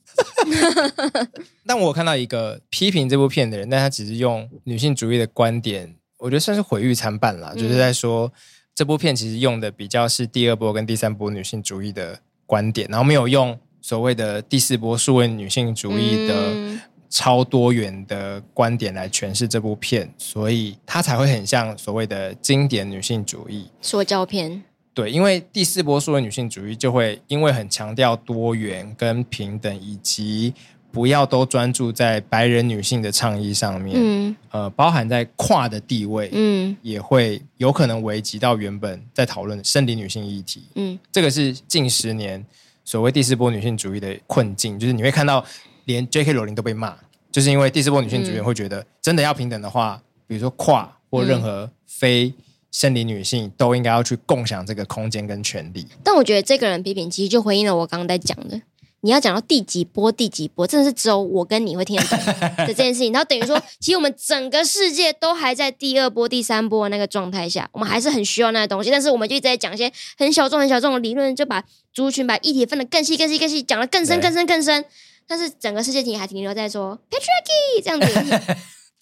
[1.65, 8.31] 但我看到一个批评这部片的人，但他只是用女性主义的观点，我觉得算是毁誉参半啦，嗯、就是在说
[8.73, 12.21] 这部片其实用的比较是第二波跟第三波女性主义的。
[12.47, 16.79] 观点，然后没有用所谓的第四波数位女性主义的
[17.09, 24.63] 超多元的观点来诠释这部片，所以它才会很像所谓的经典女性主义说教片。
[24.93, 30.53] 对，因为第四波数位女性主义就会因为很强调多元跟平等，以及
[30.91, 42.43] 不要都专注在白人女性的倡议上面，嗯，呃，包含在跨的地位，嗯，也会有可能危及到原本在讨论的生理女性议题，嗯，这个是近十年
[42.83, 45.43] 所谓第四波女性主义的困境，就是你会看到
[45.85, 46.33] 连 J.K.
[46.33, 46.95] 罗琳都被骂，
[47.31, 52.33] 就是因为第四波女性主义会觉得真的要平等的话，比如说跨或任何非
[52.71, 55.85] 生理女性都应该要去共享这个空间跟权利。
[56.03, 58.61] 但我觉得这个人批评其实就回应了我刚刚在讲的。
[59.01, 63.11] 你要讲到第几波，第几波，真的是只有我跟你会听得懂的这件事情。
[63.13, 68.89] 然后等于说，其实我们整个世界都还在第二波、第三波的那个状态下，我们还是很需要那个东西。
[68.89, 74.83] 但是我们就一直在讲一些很小众、很小众的理论，就把族群、把议题分得更细、更细、更细，讲得更深、更深、更深。
[75.27, 78.55] 但是整个世界体还停留在说 patriarchy 这样子。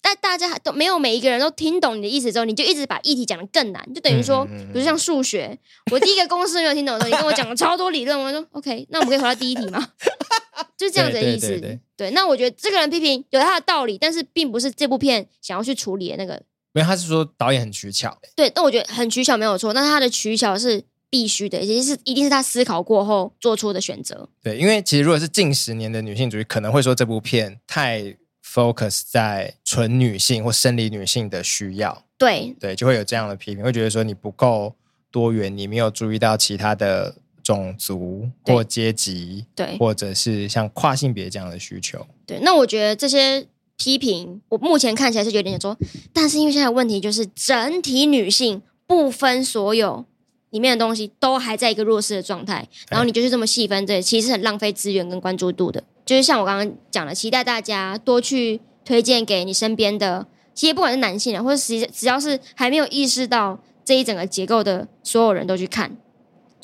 [0.06, 5.58] 但大家都没有每一个人都听懂你的意思之后，你就一直把议题讲的更难，就等于说，比如像数学，
[5.90, 9.84] 我第一个公式没有听懂的时候，你跟我讲了超多理论，我说 OK，那我们可以回到第一题吗？
[10.78, 11.48] 就是这样子的意思。
[11.48, 16.40] 对，对，对，对，对，那我觉得这个人批评有他的道理，但是并不是这部片想要去处理的那个。
[16.72, 18.16] 没有，他是说导演很取巧。
[18.36, 24.28] 对，但我觉得很取巧没有错，但是他的取巧是必须的，也是一定是他思考过后做出的选择。
[24.42, 32.04] 对，因为其实如果是近十年的女性主义，可能会说这部片太 focus 在纯女性或生理女性的需要。
[32.16, 34.74] 对对，就会有这样的批评，会觉得说你不够
[35.10, 42.06] 多元，你没有注意到其他的种族或阶级，对，或者是像跨性别这样的需求。
[42.24, 43.46] 对，那我觉得这些。
[43.78, 45.76] 批评我目前看起来是有点说，
[46.10, 50.06] 但是因为现在问题就是整体女性不分所有
[50.48, 55.84] 里面的东西都还在一个弱势的状态，然后你就是这么细分，这其实很浪费资源跟关注度的。
[56.06, 65.96] 就是像我刚刚讲的，期待大家多去推荐给你身边的，其实不管是男性啊，或者实只要是还没有意识到这一整个结构的所有人都去看，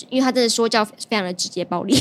[0.09, 1.95] 因为他真的说教非常的直接暴力，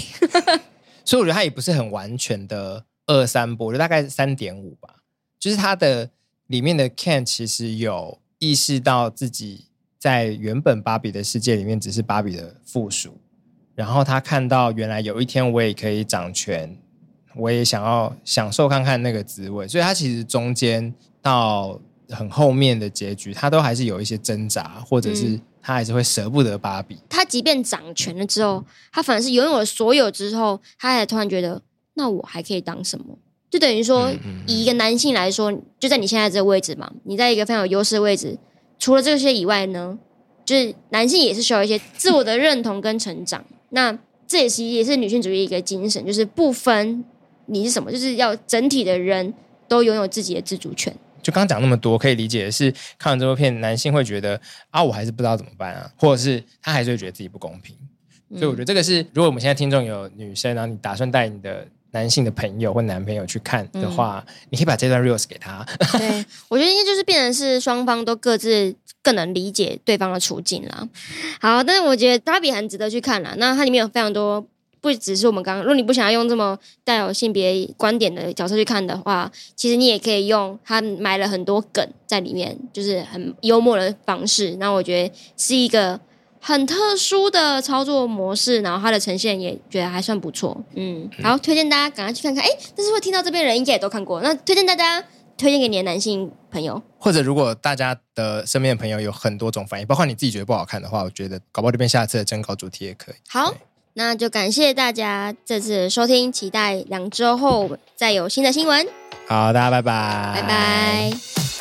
[1.03, 4.97] 所以我觉得他也不是很完全的二三波，就大概是三点五吧。
[5.39, 6.11] 就是他的
[6.45, 9.65] 里面的 Ken 其实有意识到自己
[9.97, 13.19] 在原本芭比的世界里面只是芭比的附属，
[13.73, 16.77] 然后他看到原来有一天我也可以掌权，
[17.35, 21.79] 我也想要享受看看那个滋味，所以他其实中间到
[22.09, 26.97] 很后面的结局，他都还是有一些挣扎，或者是他还是会舍不得芭比。
[27.09, 31.61] 他即便掌权了之后，他反而是拥有了所有之后，他还突然觉得，
[31.93, 33.17] 那我还可以当什么？
[33.49, 34.09] 就等于说，
[34.47, 38.37] 以一个男性来说，就在你现在这个位置嘛，你在一个非常有优势的位置。
[38.79, 39.99] 除了这些以外呢，
[40.45, 43.43] 就是男性也是需要一些自我的认同跟成长。
[43.71, 47.03] 那这也是也是女性主义一个精神，就是不分
[47.51, 49.33] 你是什么，就是要整体的人
[49.67, 50.91] 都拥有自己的自主权。
[51.21, 54.39] 就刚刚讲那么多，可以理解的是，看完这部片，男性会觉得
[54.69, 57.75] 啊，我还是不知道怎么办啊，或者是他还是会觉得自己不公平。
[58.31, 61.67] 所以我觉得这个是，如果我们现在听众有女生，然后你打算带你的。
[61.93, 65.61] 男性的朋友或男朋友去看的话，嗯、你可以把这段 reels 给他。
[65.97, 68.73] 对， 我觉得应该就是变成是双方都各自
[69.03, 70.87] 更能理解对方的处境啦。
[71.41, 73.33] 好，但是我觉得芭比很值得去看啦。
[73.35, 74.47] 那它里面有非常多，
[74.81, 84.57] 不只是我们刚刚，如果你不想要用这么带有性别观点的角色去看的话，其实你也可以用他埋了很多梗在里面，就是很幽默的方式。
[84.57, 85.99] 那我觉得是一个。
[86.43, 92.43] 很特殊的操作模式，然后它的呈现也觉得还算不错，嗯，好，推荐大家赶快去看看。
[92.43, 94.99] 哎，但是会听到这边人应该也都看过，那推荐大家
[95.37, 103.15] 推荐给你的男性朋友，或者如果大家的身边的朋友有很多种反应，包括你自己觉得不好看的话，我觉得搞不好这边下次的征稿主题也可以。
[103.29, 103.53] 好，
[103.93, 108.87] 那就感谢大家这次收听，期待两周后再有新的新闻。
[109.27, 111.60] 好，大家拜拜，拜拜。